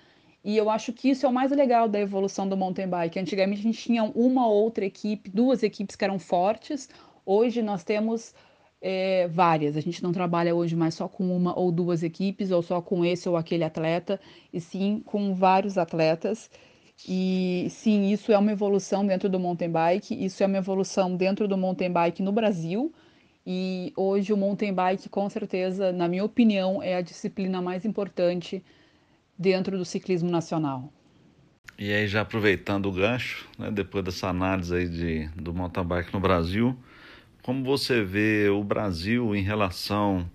E 0.43 0.55
eu 0.55 0.69
acho 0.69 0.93
que 0.93 1.09
isso 1.09 1.25
é 1.25 1.29
o 1.29 1.33
mais 1.33 1.51
legal 1.51 1.89
da 1.89 1.99
evolução 1.99 2.47
do 2.47 2.55
mountain 2.55 2.87
bike. 2.87 3.19
Antigamente 3.19 3.59
a 3.59 3.63
gente 3.63 3.81
tinha 3.81 4.03
uma 4.03 4.47
outra 4.47 4.85
equipe, 4.85 5.29
duas 5.29 5.63
equipes 5.63 5.95
que 5.95 6.05
eram 6.05 6.19
fortes. 6.19 6.89
Hoje 7.25 7.61
nós 7.61 7.83
temos 7.83 8.33
é, 8.81 9.27
várias. 9.27 9.75
A 9.75 9.81
gente 9.81 10.01
não 10.03 10.11
trabalha 10.11 10.55
hoje 10.55 10.75
mais 10.75 10.93
só 10.93 11.07
com 11.07 11.35
uma 11.35 11.57
ou 11.57 11.71
duas 11.71 12.03
equipes, 12.03 12.51
ou 12.51 12.61
só 12.61 12.81
com 12.81 13.03
esse 13.03 13.27
ou 13.27 13.35
aquele 13.35 13.63
atleta, 13.63 14.19
e 14.53 14.61
sim 14.61 15.01
com 15.05 15.33
vários 15.33 15.77
atletas. 15.77 16.49
E 17.07 17.67
sim, 17.69 18.11
isso 18.11 18.31
é 18.31 18.37
uma 18.37 18.51
evolução 18.51 19.05
dentro 19.05 19.29
do 19.29 19.39
mountain 19.39 19.69
bike, 19.69 20.25
isso 20.25 20.41
é 20.43 20.45
uma 20.47 20.57
evolução 20.57 21.15
dentro 21.15 21.47
do 21.47 21.57
mountain 21.57 21.91
bike 21.91 22.23
no 22.23 22.31
Brasil. 22.31 22.93
E 23.45 23.93
hoje 23.95 24.33
o 24.33 24.37
mountain 24.37 24.73
bike, 24.73 25.09
com 25.09 25.29
certeza, 25.29 25.91
na 25.91 26.07
minha 26.07 26.23
opinião, 26.23 26.81
é 26.81 26.95
a 26.95 27.01
disciplina 27.01 27.61
mais 27.61 27.85
importante 27.85 28.63
dentro 29.37 29.77
do 29.77 29.85
ciclismo 29.85 30.29
nacional. 30.29 30.91
E 31.77 31.93
aí, 31.93 32.07
já 32.07 32.21
aproveitando 32.21 32.87
o 32.87 32.91
gancho, 32.91 33.47
né, 33.57 33.69
depois 33.69 34.03
dessa 34.03 34.27
análise 34.29 34.73
aí 34.73 34.89
de, 34.89 35.27
do 35.35 35.53
mountain 35.53 35.85
bike 35.85 36.11
no 36.11 36.19
Brasil, 36.19 36.75
como 37.43 37.63
você 37.63 38.03
vê 38.03 38.49
o 38.49 38.63
Brasil 38.63 39.35
em 39.35 39.43
relação 39.43 40.29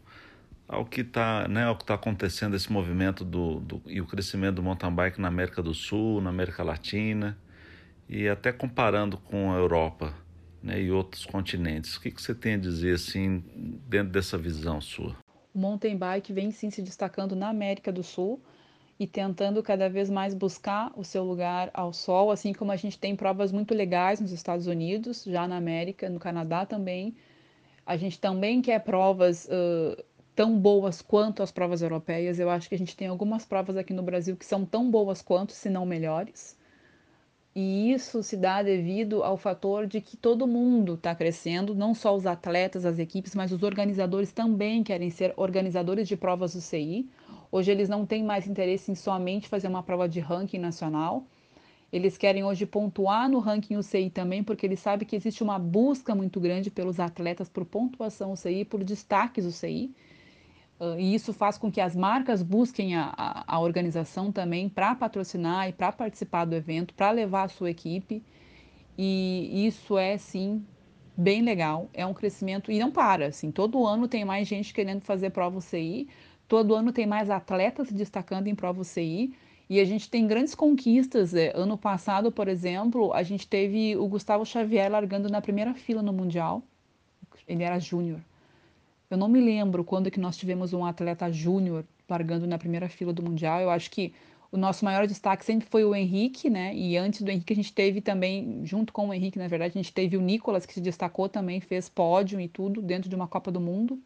ao 0.69 0.87
que 0.87 1.03
está 1.03 1.47
né, 1.49 1.65
ao 1.65 1.77
que 1.77 1.85
tá 1.85 1.95
acontecendo 1.95 2.57
esse 2.57 2.73
movimento 2.73 3.25
do, 3.25 3.61
do, 3.61 3.83
e 3.87 4.01
o 4.01 4.07
crescimento 4.07 4.55
do 4.55 4.63
mountain 4.63 4.95
bike 4.95 5.21
na 5.21 5.29
América 5.29 5.63
do 5.63 5.75
Sul, 5.75 6.21
na 6.21 6.31
América 6.31 6.63
Latina 6.63 7.37
e 8.09 8.29
até 8.29 8.53
comparando 8.53 9.19
com 9.19 9.53
a 9.53 9.57
Europa 9.57 10.15
né, 10.63 10.81
e 10.81 10.91
outros 10.91 11.27
continentes. 11.27 11.97
O 11.97 12.01
que, 12.01 12.11
que 12.11 12.23
você 12.23 12.35
tem 12.35 12.55
a 12.55 12.59
dizer 12.59 12.95
assim 12.95 13.45
dentro 13.87 14.13
dessa 14.13 14.39
visão 14.39 14.81
sua? 14.81 15.17
O 15.53 15.59
mountain 15.59 15.97
bike 15.97 16.33
vem 16.33 16.51
sim 16.51 16.71
se 16.71 16.81
destacando 16.81 17.37
na 17.37 17.49
América 17.49 17.93
do 17.93 18.03
Sul 18.03 18.41
e 19.03 19.07
tentando 19.09 19.65
cada 19.65 19.89
vez 19.89 20.09
mais 20.09 20.33
buscar 20.33 20.93
o 20.97 21.03
seu 21.03 21.25
lugar 21.25 21.73
ao 21.75 21.93
sol, 21.93 22.31
assim 22.31 22.53
como 22.53 22.71
a 22.71 22.77
gente 22.77 22.97
tem 22.97 23.17
provas 23.17 23.51
muito 23.51 23.75
legais 23.75 24.21
nos 24.21 24.31
Estados 24.31 24.69
Unidos, 24.69 25.25
já 25.25 25.49
na 25.49 25.57
América, 25.57 26.09
no 26.09 26.21
Canadá 26.21 26.65
também. 26.65 27.13
A 27.85 27.97
gente 27.97 28.21
também 28.21 28.63
quer 28.63 28.79
provas 28.85 29.47
uh, 29.47 30.01
tão 30.37 30.57
boas 30.57 31.03
quanto 31.03 31.43
as 31.43 31.51
provas 31.51 31.83
europeias. 31.83 32.39
Eu 32.39 32.49
acho 32.49 32.69
que 32.69 32.77
a 32.77 32.79
gente 32.79 32.97
tem 32.97 33.09
algumas 33.09 33.45
provas 33.45 33.77
aqui 33.77 33.93
no 33.93 34.05
Brasil 34.05 34.37
que 34.37 34.47
são 34.47 34.65
tão 34.65 34.89
boas 34.89 35.21
quanto, 35.21 35.51
se 35.51 35.69
não 35.69 35.85
melhores. 35.85 36.57
E 37.57 37.93
isso 37.93 38.23
se 38.23 38.37
dá 38.37 38.63
devido 38.63 39.25
ao 39.25 39.37
fator 39.37 39.85
de 39.85 40.01
que 40.01 40.17
todo 40.17 40.47
mundo 40.47 40.95
está 40.95 41.13
crescendo, 41.13 41.75
não 41.75 41.93
só 41.93 42.15
os 42.15 42.25
atletas, 42.25 42.87
as 42.87 43.01
equipes, 43.01 43.35
mas 43.35 43.51
os 43.51 43.65
organizadores 43.65 44.31
também 44.31 44.85
querem 44.85 45.11
ser 45.11 45.35
organizadores 45.37 46.07
de 46.07 46.17
provas 46.17 46.55
do 46.55 46.61
CI. 46.61 47.11
Hoje 47.53 47.71
eles 47.71 47.87
não 47.87 48.07
têm 48.07 48.25
mais 48.25 48.47
interesse 48.47 48.91
em 48.91 48.95
somente 48.95 49.47
fazer 49.47 49.69
uma 49.69 49.83
prova 49.83 50.09
de 50.09 50.21
ranking 50.21 50.59
nacional. 50.59 51.27
Eles 51.93 52.17
querem 52.17 52.43
hoje 52.43 52.65
pontuar 52.65 53.29
no 53.29 53.39
ranking 53.39 53.77
UCI 53.77 54.09
também, 54.09 54.43
porque 54.43 54.65
eles 54.65 54.81
sabem 54.81 55.07
que 55.07 55.15
existe 55.15 55.43
uma 55.43 55.59
busca 55.59 56.15
muito 56.15 56.41
grande 56.41 56.71
pelos 56.71 56.99
atletas 56.99 57.51
por 57.51 57.67
pontuação 57.67 58.33
UCI, 58.33 58.65
por 58.65 58.83
destaques 58.83 59.45
UCI. 59.45 59.95
Uh, 60.81 60.99
e 60.99 61.15
isso 61.15 61.35
faz 61.35 61.59
com 61.59 61.71
que 61.71 61.83
as 61.83 61.95
marcas 61.95 62.43
busquem 62.43 62.97
a, 62.97 63.13
a, 63.15 63.45
a 63.57 63.61
organização 63.61 64.33
também 64.33 64.71
para 64.71 64.95
patrocinar 64.95 65.69
e 65.69 65.73
para 65.75 65.93
participar 65.93 66.47
do 66.47 66.55
evento, 66.55 66.95
para 66.95 67.11
levar 67.11 67.43
a 67.43 67.49
sua 67.49 67.71
equipe. 67.71 68.23
E 68.97 69.67
isso 69.67 69.99
é, 69.99 70.17
sim, 70.17 70.65
bem 71.15 71.43
legal. 71.43 71.91
É 71.93 72.07
um 72.07 72.15
crescimento 72.15 72.73
e 72.73 72.79
não 72.79 72.91
para. 72.91 73.27
Assim, 73.27 73.51
todo 73.51 73.87
ano 73.87 74.09
tem 74.09 74.25
mais 74.25 74.49
gente 74.49 74.73
querendo 74.73 75.03
fazer 75.03 75.29
prova 75.31 75.59
UCI, 75.59 76.09
todo 76.53 76.75
ano 76.75 76.93
tem 76.93 77.07
mais 77.07 77.31
atletas 77.31 77.89
se 77.89 77.95
destacando 77.95 78.47
em 78.47 78.55
prova 78.55 78.83
UCI. 78.83 79.33
E 79.71 79.81
a 79.81 79.87
gente 79.87 80.11
tem 80.11 80.27
grandes 80.27 80.55
conquistas. 80.55 81.33
É, 81.33 81.51
ano 81.55 81.79
passado, 81.79 82.31
por 82.31 82.47
exemplo, 82.47 83.11
a 83.15 83.23
gente 83.23 83.49
teve 83.49 83.97
o 83.97 84.07
Gustavo 84.07 84.45
Xavier 84.45 84.93
largando 84.93 85.31
na 85.31 85.41
primeira 85.41 85.73
fila 85.73 86.03
no 86.03 86.13
Mundial. 86.13 86.63
Ele 87.49 87.63
era 87.63 87.79
júnior. 87.79 88.21
Eu 89.11 89.17
não 89.17 89.29
me 89.29 89.41
lembro 89.41 89.83
quando 89.83 90.11
que 90.11 90.21
nós 90.21 90.37
tivemos 90.37 90.75
um 90.75 90.85
atleta 90.85 91.33
júnior 91.33 91.87
largando 92.07 92.47
na 92.47 92.59
primeira 92.59 92.87
fila 92.87 93.15
do 93.15 93.23
Mundial. 93.23 93.63
Eu 93.63 93.71
acho 93.71 93.91
que 93.91 94.13
o 94.51 94.59
nosso 94.59 94.85
maior 94.85 95.07
destaque 95.07 95.47
sempre 95.47 95.67
foi 95.71 95.87
o 95.87 95.95
Henrique, 95.95 96.51
né? 96.51 96.75
E 96.75 96.99
antes 96.99 97.23
do 97.23 97.31
Henrique 97.31 97.55
a 97.55 97.57
gente 97.57 97.73
teve 97.73 98.03
também, 98.03 98.61
junto 98.67 98.93
com 98.93 99.09
o 99.09 99.15
Henrique, 99.15 99.39
na 99.39 99.49
verdade, 99.49 99.73
a 99.79 99.83
gente 99.83 99.95
teve 99.95 100.19
o 100.19 100.21
Nicolas, 100.21 100.67
que 100.67 100.75
se 100.75 100.83
destacou 100.83 101.31
também, 101.31 101.63
fez 101.63 101.89
pódio 101.89 102.39
e 102.39 102.47
tudo 102.47 102.83
dentro 102.83 103.09
de 103.09 103.17
uma 103.17 103.27
Copa 103.27 103.51
do 103.51 103.59
Mundo. 103.59 103.99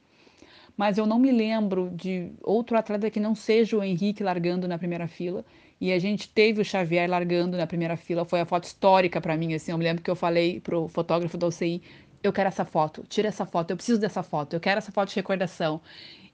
Mas 0.77 0.99
eu 0.99 1.07
não 1.07 1.19
me 1.19 1.31
lembro 1.33 1.91
de 1.95 2.31
outro 2.43 2.77
atleta 2.77 3.11
que 3.11 3.19
não 3.19 3.35
seja 3.35 3.77
o 3.77 3.83
Henrique 3.83 4.23
largando 4.23 4.69
na 4.69 4.79
primeira 4.79 5.09
fila. 5.09 5.45
E 5.81 5.93
a 5.93 5.99
gente 5.99 6.29
teve 6.29 6.61
o 6.61 6.65
Xavier 6.65 7.09
largando 7.09 7.57
na 7.57 7.67
primeira 7.67 7.97
fila. 7.97 8.25
Foi 8.25 8.41
a 8.41 8.47
foto 8.47 8.65
histórica 8.65 9.21
para 9.21 9.37
mim, 9.37 9.55
assim. 9.55 9.73
Eu 9.73 9.79
me 9.79 9.85
lembro 9.85 10.03
que 10.03 10.11
eu 10.11 10.17
falei 10.17 10.61
pro 10.61 10.89
fotógrafo 10.89 11.37
da 11.37 11.47
UCI 11.47 11.83
eu 12.27 12.33
quero 12.33 12.49
essa 12.49 12.65
foto, 12.65 13.05
tira 13.09 13.29
essa 13.29 13.47
foto, 13.47 13.71
eu 13.71 13.77
preciso 13.77 14.01
dessa 14.01 14.23
foto, 14.23 14.55
eu 14.55 14.61
quero 14.61 14.79
essa 14.79 14.93
foto 14.93 15.11
de 15.11 15.17
recordação. 15.17 15.81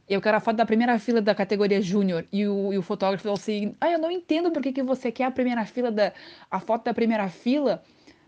Eu 0.08 0.20
quero 0.20 0.36
a 0.36 0.40
foto 0.40 0.56
da 0.56 0.66
primeira 0.66 0.98
fila 0.98 1.20
da 1.22 1.34
categoria 1.34 1.80
júnior. 1.80 2.26
E 2.32 2.46
o, 2.46 2.72
e 2.72 2.78
o 2.78 2.82
fotógrafo 2.82 3.22
falou 3.22 3.36
assim: 3.36 3.74
Ah, 3.80 3.90
eu 3.90 3.98
não 3.98 4.10
entendo 4.10 4.50
por 4.50 4.60
que, 4.60 4.72
que 4.72 4.82
você 4.82 5.12
quer 5.12 5.24
a 5.24 5.30
primeira 5.30 5.64
fila 5.64 5.90
da. 5.90 6.12
a 6.50 6.60
foto 6.60 6.84
da 6.84 6.92
primeira 6.92 7.28
fila 7.28 7.82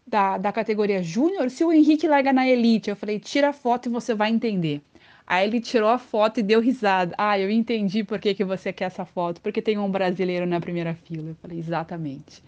da, 0.06 0.38
da 0.38 0.52
categoria 0.52 1.02
júnior 1.02 1.50
se 1.50 1.64
o 1.64 1.72
Henrique 1.72 2.06
larga 2.06 2.32
na 2.32 2.46
elite. 2.46 2.90
Eu 2.90 2.96
falei, 2.96 3.18
tira 3.18 3.48
a 3.48 3.52
foto 3.52 3.88
e 3.88 3.92
você 3.92 4.14
vai 4.14 4.30
entender. 4.30 4.82
Aí 5.26 5.46
ele 5.46 5.60
tirou 5.60 5.88
a 5.88 5.98
foto 5.98 6.40
e 6.40 6.42
deu 6.42 6.60
risada. 6.60 7.14
Ah, 7.16 7.38
eu 7.38 7.50
entendi 7.50 8.04
por 8.04 8.18
que, 8.18 8.34
que 8.34 8.44
você 8.44 8.72
quer 8.72 8.86
essa 8.86 9.04
foto. 9.04 9.40
Porque 9.40 9.62
tem 9.62 9.78
um 9.78 9.90
brasileiro 9.90 10.46
na 10.46 10.60
primeira 10.60 10.94
fila. 10.94 11.30
Eu 11.30 11.34
falei, 11.36 11.58
exatamente. 11.58 12.42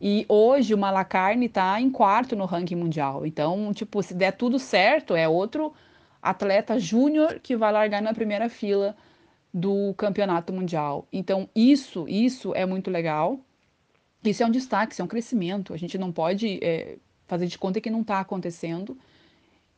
E 0.00 0.24
hoje 0.28 0.74
o 0.74 0.78
Malacarne 0.78 1.46
está 1.46 1.80
em 1.80 1.90
quarto 1.90 2.34
no 2.34 2.44
ranking 2.44 2.76
mundial. 2.76 3.26
Então, 3.26 3.72
tipo, 3.72 4.02
se 4.02 4.14
der 4.14 4.32
tudo 4.32 4.58
certo, 4.58 5.14
é 5.14 5.28
outro 5.28 5.74
atleta 6.22 6.78
júnior 6.78 7.38
que 7.40 7.56
vai 7.56 7.70
largar 7.72 8.02
na 8.02 8.12
primeira 8.12 8.48
fila 8.48 8.96
do 9.52 9.94
campeonato 9.94 10.52
mundial. 10.52 11.06
Então, 11.12 11.48
isso, 11.54 12.06
isso 12.08 12.54
é 12.54 12.66
muito 12.66 12.90
legal. 12.90 13.40
Isso 14.24 14.42
é 14.42 14.46
um 14.46 14.50
destaque, 14.50 14.92
isso 14.92 15.02
é 15.02 15.04
um 15.04 15.08
crescimento. 15.08 15.72
A 15.72 15.76
gente 15.76 15.96
não 15.96 16.12
pode 16.12 16.58
é, 16.62 16.96
fazer 17.26 17.46
de 17.46 17.58
conta 17.58 17.80
que 17.80 17.90
não 17.90 18.00
está 18.02 18.20
acontecendo. 18.20 18.98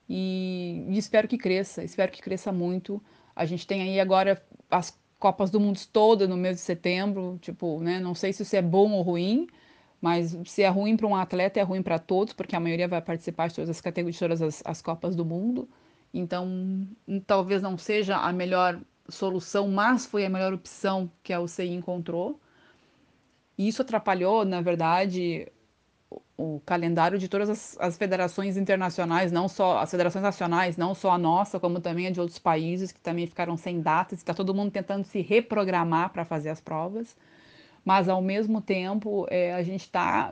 E, 0.09 0.87
e 0.89 0.99
espero 0.99 1.29
que 1.29 1.37
cresça, 1.37 1.85
espero 1.85 2.11
que 2.11 2.23
cresça 2.23 2.51
muito. 2.53 3.03
A 3.37 3.45
gente 3.45 3.67
tem 3.67 3.83
aí 3.83 4.01
agora 4.01 4.43
as 4.71 4.99
Copas 5.19 5.51
do 5.51 5.59
Mundo 5.59 5.81
todas 5.93 6.29
no 6.29 6.37
mês 6.37 6.57
de 6.57 6.63
setembro. 6.63 7.39
Tipo, 7.41 7.81
né? 7.81 7.99
Não 8.01 8.15
sei 8.15 8.33
se 8.33 8.43
isso 8.43 8.57
é 8.57 8.63
bom 8.63 8.93
ou 8.93 9.03
ruim 9.03 9.49
mas 10.01 10.37
se 10.45 10.63
é 10.63 10.69
ruim 10.69 10.97
para 10.97 11.07
um 11.07 11.17
atleta, 11.17 11.59
é 11.59 11.63
ruim 11.63 11.83
para 11.83 11.99
todos, 11.99 12.33
porque 12.33 12.55
a 12.55 12.61
maioria 12.61 12.87
vai 12.87 13.03
participar 13.03 13.49
de 13.49 13.57
todas 13.57 13.71
as 13.71 13.81
categorias, 13.81 14.15
de 14.15 14.21
todas 14.21 14.43
as, 14.43 14.63
as 14.65 14.83
Copas 14.83 15.17
do 15.17 15.25
Mundo. 15.25 15.69
Então, 16.15 16.87
talvez 17.27 17.61
não 17.61 17.77
seja 17.77 18.17
a 18.17 18.33
melhor 18.33 18.81
solução, 19.09 19.69
mas 19.69 20.07
foi 20.07 20.25
a 20.25 20.31
melhor 20.31 20.53
opção 20.53 21.11
que 21.23 21.33
a 21.33 21.41
UCI 21.41 21.71
encontrou. 21.71 22.41
E 23.57 23.67
isso 23.67 23.83
atrapalhou, 23.83 24.45
na 24.45 24.61
verdade, 24.61 25.51
o, 26.37 26.61
calendário 26.65 27.19
de 27.19 27.29
todas 27.29 27.51
as, 27.51 27.77
as, 27.81 27.97
federações 27.97 28.57
internacionais, 28.57 29.33
não 29.33 29.49
só 29.49 29.79
as 29.79 29.91
federações 29.91 30.23
nacionais, 30.23 30.77
não 30.77 30.95
só 30.95 31.13
a 31.13 31.19
nossa, 31.19 31.61
como 31.61 31.81
também 31.81 32.07
a 32.07 32.11
de 32.11 32.21
outros 32.21 32.39
países 32.39 32.93
que 32.93 33.01
também 33.01 33.27
ficaram 33.27 33.57
sem 33.57 33.81
datas. 33.81 34.19
Está 34.19 34.35
todo 34.35 34.55
mundo 34.55 34.71
tentando 34.71 35.05
se 35.05 35.21
reprogramar 35.21 36.11
para 36.11 36.25
fazer 36.25 36.51
as 36.51 36.61
provas 36.61 37.17
mas 37.89 38.07
ao 38.07 38.21
mesmo 38.21 38.61
tempo 38.61 39.27
é, 39.31 39.55
a 39.55 39.63
gente 39.63 39.81
está 39.81 40.31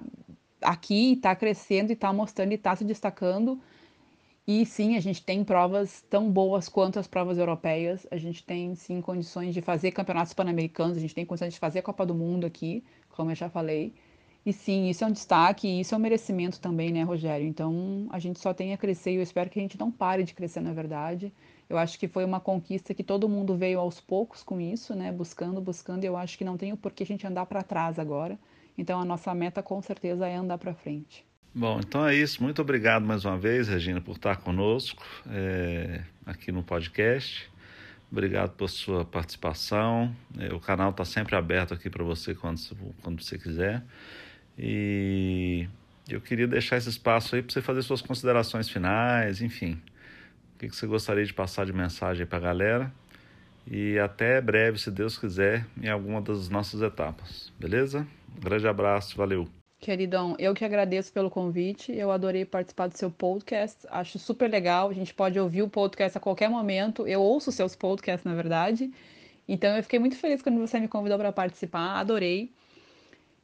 aqui, 0.61 1.15
está 1.15 1.35
crescendo 1.35 1.89
e 1.91 1.95
está 1.95 2.13
mostrando 2.13 2.53
e 2.53 2.55
está 2.55 2.77
se 2.77 2.85
destacando. 2.85 3.59
E 4.47 4.67
sim, 4.67 4.95
a 4.95 5.01
gente 5.01 5.25
tem 5.25 5.43
provas 5.43 6.03
tão 6.11 6.31
boas 6.31 6.69
quanto 6.69 6.99
as 6.99 7.07
provas 7.07 7.39
europeias. 7.39 8.07
A 8.11 8.19
gente 8.19 8.45
tem 8.45 8.75
sim 8.75 9.01
condições 9.01 9.55
de 9.55 9.63
fazer 9.63 9.91
campeonatos 9.93 10.35
pan-americanos, 10.35 10.99
a 10.99 11.01
gente 11.01 11.15
tem 11.15 11.25
condições 11.25 11.55
de 11.55 11.59
fazer 11.59 11.79
a 11.79 11.83
Copa 11.83 12.05
do 12.05 12.15
Mundo 12.15 12.47
aqui, 12.47 12.85
como 13.09 13.31
eu 13.31 13.35
já 13.35 13.49
falei. 13.49 13.95
E 14.47 14.53
sim, 14.53 14.89
isso 14.89 15.03
é 15.03 15.09
um 15.09 15.13
destaque 15.13 15.67
e 15.67 15.81
isso 15.81 15.93
é 15.93 15.99
um 15.99 16.01
merecimento 16.01 16.61
também, 16.61 16.93
né, 16.93 17.03
Rogério? 17.03 17.45
Então 17.45 18.07
a 18.11 18.21
gente 18.21 18.39
só 18.39 18.55
tem 18.55 18.73
a 18.73 18.79
crescer 18.79 19.11
e 19.11 19.17
eu 19.17 19.23
espero 19.23 19.51
que 19.51 19.59
a 19.59 19.63
gente 19.63 19.77
não 19.77 19.91
pare 19.91 20.23
de 20.23 20.35
crescer, 20.35 20.61
na 20.61 20.73
verdade. 20.73 21.33
Eu 21.69 21.77
acho 21.77 21.99
que 21.99 22.07
foi 22.07 22.25
uma 22.25 22.39
conquista 22.39 22.95
que 22.95 23.03
todo 23.03 23.29
mundo 23.29 23.57
veio 23.57 23.81
aos 23.81 24.01
poucos 24.01 24.45
com 24.45 24.61
isso, 24.61 24.95
né? 24.95 25.11
Buscando, 25.11 25.61
buscando. 25.61 26.05
E 26.05 26.07
eu 26.07 26.17
acho 26.17 26.39
que 26.39 26.45
não 26.45 26.57
tem 26.57 26.73
o 26.73 26.77
porquê 26.77 27.03
a 27.03 27.07
gente 27.07 27.27
andar 27.27 27.45
para 27.47 27.61
trás 27.61 27.99
agora. 27.99 28.39
Então 28.79 29.01
a 29.01 29.05
nossa 29.05 29.35
meta 29.35 29.65
com 29.65 29.83
certeza 29.83 30.29
é 30.29 30.37
andar 30.37 30.59
para 30.59 30.73
frente. 30.73 31.27
Bom, 31.53 31.81
então 31.81 32.07
é 32.07 32.15
isso. 32.15 32.41
Muito 32.41 32.63
obrigado 32.63 33.05
mais 33.05 33.25
uma 33.25 33.37
vez, 33.37 33.67
Regina, 33.67 34.01
por 34.01 34.15
estar 34.15 34.37
conosco 34.37 35.03
é, 35.29 36.03
aqui 36.25 36.53
no 36.53 36.63
podcast. 36.63 37.51
Obrigado 38.13 38.51
por 38.51 38.71
sua 38.71 39.05
participação. 39.05 40.15
É, 40.39 40.55
o 40.55 40.61
canal 40.61 40.91
está 40.91 41.05
sempre 41.05 41.35
aberto 41.35 41.75
aqui 41.75 41.91
para 41.91 42.05
você 42.05 42.33
quando, 42.33 42.61
quando 43.03 43.21
você 43.21 43.37
quiser. 43.37 43.83
E 44.59 45.69
eu 46.09 46.21
queria 46.21 46.47
deixar 46.47 46.77
esse 46.77 46.89
espaço 46.89 47.35
aí 47.35 47.43
para 47.43 47.53
você 47.53 47.61
fazer 47.61 47.83
suas 47.83 48.01
considerações 48.01 48.69
finais, 48.69 49.43
enfim. 49.43 49.81
O 50.55 50.59
que 50.59 50.69
você 50.69 50.87
gostaria 50.87 51.25
de 51.25 51.35
passar 51.35 51.67
de 51.67 51.73
mensagem 51.73 52.25
para 52.25 52.39
a 52.39 52.41
galera? 52.41 52.93
E 53.71 53.99
até 53.99 54.41
breve, 54.41 54.79
se 54.79 54.91
Deus 54.91 55.19
quiser, 55.19 55.67
em 55.83 55.89
alguma 55.89 56.23
das 56.23 56.49
nossas 56.49 56.81
etapas. 56.81 57.53
Beleza? 57.59 58.07
Um 58.37 58.41
grande 58.41 58.67
abraço, 58.67 59.17
valeu. 59.17 59.49
Queridão, 59.79 60.35
eu 60.39 60.55
que 60.55 60.65
agradeço 60.65 61.13
pelo 61.13 61.29
convite. 61.29 61.93
Eu 61.93 62.11
adorei 62.11 62.45
participar 62.45 62.87
do 62.87 62.97
seu 62.97 63.11
podcast. 63.11 63.87
Acho 63.91 64.19
super 64.19 64.49
legal. 64.49 64.89
A 64.89 64.95
gente 64.95 65.13
pode 65.13 65.39
ouvir 65.39 65.63
o 65.63 65.69
podcast 65.69 66.17
a 66.17 66.21
qualquer 66.21 66.49
momento. 66.49 67.07
Eu 67.07 67.21
ouço 67.21 67.53
seus 67.53 67.77
podcasts, 67.77 68.25
na 68.25 68.35
verdade. 68.35 68.91
Então 69.47 69.77
eu 69.77 69.83
fiquei 69.83 69.99
muito 69.99 70.17
feliz 70.17 70.41
quando 70.41 70.59
você 70.59 70.81
me 70.81 70.89
convidou 70.89 71.19
para 71.19 71.33
participar. 71.33 72.01
Adorei. 72.01 72.51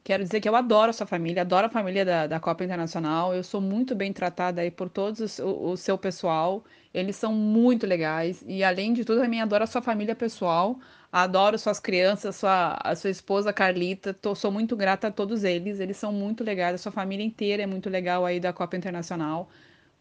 Quero 0.03 0.21
dizer 0.23 0.41
que 0.41 0.49
eu 0.49 0.55
adoro 0.55 0.89
a 0.89 0.93
sua 0.93 1.07
família, 1.07 1.43
adoro 1.43 1.67
a 1.67 1.69
família 1.69 2.03
da, 2.03 2.27
da 2.27 2.39
Copa 2.39 2.63
Internacional. 2.63 3.33
Eu 3.33 3.41
sou 3.41 3.61
muito 3.61 3.95
bem 3.95 4.11
tratada 4.11 4.61
aí 4.61 4.69
por 4.69 4.89
todos 4.89 5.39
o, 5.39 5.71
o 5.71 5.77
seu 5.77 5.97
pessoal. 5.97 6.63
Eles 6.93 7.15
são 7.15 7.33
muito 7.33 7.87
legais. 7.87 8.43
E 8.45 8.63
além 8.65 8.91
de 8.91 9.05
tudo, 9.05 9.21
também 9.21 9.41
adoro 9.41 9.63
a 9.63 9.67
sua 9.67 9.81
família 9.81 10.13
pessoal. 10.13 10.77
Adoro 11.09 11.57
suas 11.57 11.79
crianças, 11.79 12.35
sua, 12.35 12.77
a 12.83 12.95
sua 12.97 13.09
esposa 13.09 13.53
Carlita. 13.53 14.13
Tô, 14.13 14.35
sou 14.35 14.51
muito 14.51 14.75
grata 14.75 15.07
a 15.07 15.11
todos 15.11 15.45
eles. 15.45 15.79
Eles 15.79 15.95
são 15.95 16.11
muito 16.11 16.43
legais. 16.43 16.75
A 16.75 16.77
sua 16.77 16.91
família 16.91 17.25
inteira 17.25 17.63
é 17.63 17.65
muito 17.65 17.89
legal 17.89 18.25
aí 18.25 18.41
da 18.41 18.51
Copa 18.51 18.75
Internacional. 18.75 19.49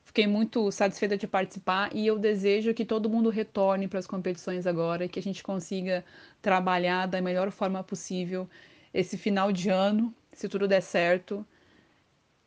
Fiquei 0.04 0.26
muito 0.26 0.70
satisfeita 0.72 1.16
de 1.16 1.28
participar 1.28 1.90
e 1.94 2.06
eu 2.06 2.18
desejo 2.18 2.74
que 2.74 2.84
todo 2.84 3.08
mundo 3.08 3.30
retorne 3.30 3.86
para 3.86 4.00
as 4.00 4.06
competições 4.06 4.66
agora, 4.66 5.08
que 5.08 5.18
a 5.18 5.22
gente 5.22 5.42
consiga 5.44 6.04
trabalhar 6.42 7.06
da 7.06 7.20
melhor 7.22 7.50
forma 7.52 7.82
possível 7.84 8.48
esse 8.92 9.16
final 9.16 9.52
de 9.52 9.70
ano, 9.70 10.14
se 10.32 10.48
tudo 10.48 10.68
der 10.68 10.82
certo, 10.82 11.46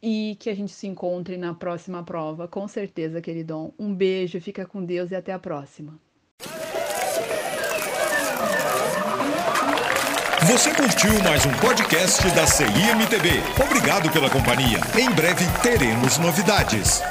e 0.01 0.37
que 0.39 0.49
a 0.49 0.55
gente 0.55 0.71
se 0.71 0.85
encontre 0.87 1.37
na 1.37 1.53
próxima 1.53 2.03
prova, 2.03 2.47
com 2.47 2.67
certeza, 2.67 3.21
queridão. 3.21 3.73
Um 3.79 3.93
beijo, 3.93 4.39
fica 4.39 4.65
com 4.65 4.83
Deus 4.83 5.11
e 5.11 5.15
até 5.15 5.33
a 5.33 5.39
próxima. 5.39 5.99
Você 10.47 10.71
curtiu 10.75 11.11
mais 11.23 11.43
um 11.45 11.53
podcast 11.53 12.29
da 12.35 12.45
CIMTB. 12.45 13.29
Obrigado 13.65 14.11
pela 14.11 14.29
companhia. 14.29 14.79
Em 14.95 15.09
breve 15.09 15.43
teremos 15.63 16.19
novidades. 16.19 17.01